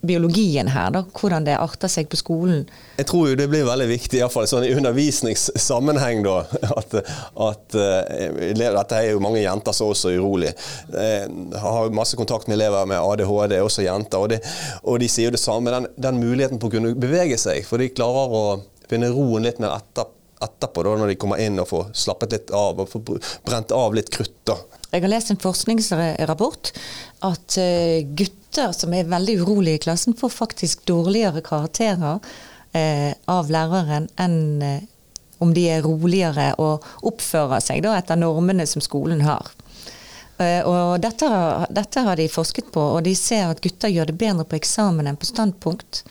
biologien 0.09 0.71
her, 0.73 0.91
da, 0.95 1.03
hvordan 1.17 1.47
det 1.47 1.57
arter 1.59 1.91
seg 1.91 2.09
på 2.11 2.19
skolen. 2.21 2.65
Jeg 2.97 3.09
tror 3.11 3.31
jo 3.31 3.39
det 3.39 3.49
blir 3.53 3.67
veldig 3.69 3.89
viktig, 3.91 4.21
iallfall 4.21 4.49
sånn 4.51 4.67
i 4.69 4.73
undervisningssammenheng, 4.77 6.25
da. 6.27 6.39
At, 6.77 6.97
at 7.41 7.77
elever, 7.77 8.77
Dette 8.77 8.99
er 8.99 9.13
jo 9.15 9.23
mange 9.23 9.41
jenter 9.41 9.77
som 9.77 9.93
også 9.93 10.11
er 10.11 10.21
urolig. 10.21 10.53
Jeg 10.93 11.61
har 11.63 11.95
masse 11.95 12.19
kontakt 12.19 12.51
med 12.51 12.59
elever 12.59 12.89
med 12.89 13.01
ADHD, 13.01 13.59
også 13.63 13.87
jenter, 13.87 14.23
og, 14.23 14.33
det, 14.35 14.41
og 14.83 15.01
de 15.01 15.09
sier 15.11 15.31
jo 15.31 15.37
det 15.37 15.43
samme. 15.43 15.73
Den, 15.73 15.89
den, 15.97 16.21
muligheten 16.21 16.61
på 16.61 16.71
å 16.71 16.77
kunne 16.77 16.95
bevege 16.99 17.39
seg, 17.41 17.65
for 17.69 17.83
de 17.83 17.93
klarer 17.95 18.37
å 18.37 18.45
finne 18.91 19.11
roen 19.13 19.47
litt 19.47 19.61
mer 19.63 19.77
etter, 19.77 20.09
etterpå, 20.43 20.85
da, 20.85 20.97
når 21.01 21.13
de 21.13 21.21
kommer 21.21 21.41
inn 21.43 21.61
og 21.63 21.71
får 21.71 21.91
slappet 21.97 22.37
litt 22.37 22.53
av 22.55 22.83
og 22.83 22.91
får 22.93 23.07
brent 23.47 23.75
av 23.77 23.97
litt 23.97 24.13
krutt. 24.13 24.37
da. 24.49 24.59
Jeg 24.97 25.05
har 25.05 25.13
lest 25.13 25.29
en 25.29 25.41
forskningsrapport 25.41 26.71
at 27.29 27.57
uh, 27.61 27.99
gutter 28.17 28.73
som 28.73 28.95
er 28.97 29.11
veldig 29.11 29.35
urolige 29.43 29.77
i 29.77 29.83
klassen, 29.85 30.17
får 30.17 30.33
faktisk 30.33 30.87
dårligere 30.89 31.43
karakterer 31.45 32.17
uh, 32.17 33.13
av 33.29 33.53
læreren 33.53 34.09
enn 34.17 34.39
uh, 34.65 34.79
om 35.45 35.53
de 35.53 35.67
er 35.69 35.85
roligere 35.85 36.55
og 36.65 36.85
oppfører 37.05 37.61
seg 37.61 37.83
da, 37.85 37.93
etter 37.99 38.17
normene 38.17 38.65
som 38.65 38.81
skolen 38.81 39.21
har. 39.21 39.51
og 40.65 40.97
dette, 41.01 41.29
dette, 41.77 42.05
har 42.07 42.17
de 42.17 42.25
forsket 42.33 42.71
på, 42.73 42.81
og 42.81 43.03
de 43.05 43.13
ser 43.17 43.51
at 43.53 43.61
gutter 43.61 43.93
gjør 43.93 44.09
det 44.09 44.17
bedre 44.17 44.47
på 44.49 44.57
eksamen 44.57 45.11
enn 45.11 45.21
på 45.21 45.29
standpunkt. 45.29 46.07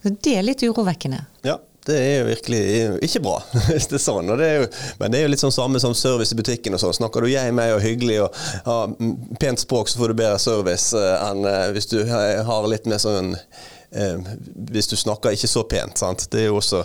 Så 0.00 0.14
det 0.24 0.38
er 0.38 0.46
litt 0.48 0.64
urovekkende. 0.64 1.20
Ja, 1.44 1.58
det 1.86 1.96
er 1.96 2.14
jo 2.18 2.26
virkelig 2.30 2.62
ikke 3.06 3.22
bra. 3.22 3.36
hvis 3.68 3.88
det 3.90 3.98
er 3.98 4.02
sånn. 4.02 4.32
Det 4.38 4.46
er 4.46 4.56
jo, 4.60 4.70
men 5.00 5.12
det 5.12 5.20
er 5.20 5.26
jo 5.26 5.32
litt 5.34 5.42
sånn 5.42 5.54
samme 5.54 5.80
som 5.82 5.94
service 5.96 6.34
i 6.34 6.38
butikken. 6.38 6.74
og 6.74 6.82
sånn. 6.82 6.96
Snakker 6.98 7.22
du 7.24 7.30
jeg 7.30 7.54
meg 7.54 7.76
og 7.76 7.84
hyggelig 7.84 8.20
og 8.24 8.40
har 8.66 8.96
pent 9.42 9.62
språk, 9.62 9.90
så 9.90 10.00
får 10.02 10.12
du 10.12 10.20
bedre 10.22 10.40
service 10.42 10.96
uh, 10.96 11.28
enn 11.28 11.46
uh, 11.46 11.68
hvis 11.76 11.90
du 11.92 12.00
har 12.08 12.70
litt 12.70 12.88
mer 12.90 13.02
sånn 13.02 13.34
uh, 13.36 14.32
Hvis 14.72 14.90
du 14.90 14.96
snakker 14.98 15.36
ikke 15.36 15.50
så 15.50 15.62
pent. 15.68 15.98
sant? 16.02 16.26
Det 16.32 16.44
er 16.44 16.50
jo 16.50 16.58
også 16.58 16.82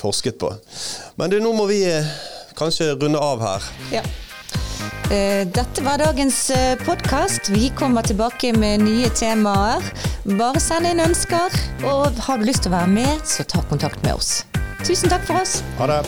forsket 0.00 0.40
på. 0.40 0.50
Men 1.20 1.30
du, 1.30 1.38
nå 1.42 1.52
må 1.54 1.68
vi 1.70 1.84
kanskje 2.58 2.92
runde 2.96 3.20
av 3.20 3.40
her. 3.44 3.70
Ja. 3.94 4.04
Eh, 5.10 5.48
dette 5.48 5.82
var 5.82 5.98
dagens 5.98 6.50
eh, 6.50 6.78
podkast. 6.84 7.50
Vi 7.50 7.72
kommer 7.78 8.02
tilbake 8.02 8.52
med 8.52 8.80
nye 8.84 9.08
temaer. 9.10 9.82
Bare 10.38 10.60
send 10.62 10.86
inn 10.86 11.00
ønsker, 11.02 11.50
og 11.82 12.06
har 12.26 12.38
du 12.38 12.44
lyst 12.46 12.62
til 12.66 12.72
å 12.72 12.76
være 12.78 12.90
med, 12.94 13.26
så 13.26 13.42
ta 13.42 13.62
kontakt 13.70 14.02
med 14.06 14.14
oss. 14.20 14.44
Tusen 14.84 15.10
takk 15.10 15.26
for 15.28 15.36
oss. 15.42 15.62
Ha 15.80 15.84
det. 15.90 16.00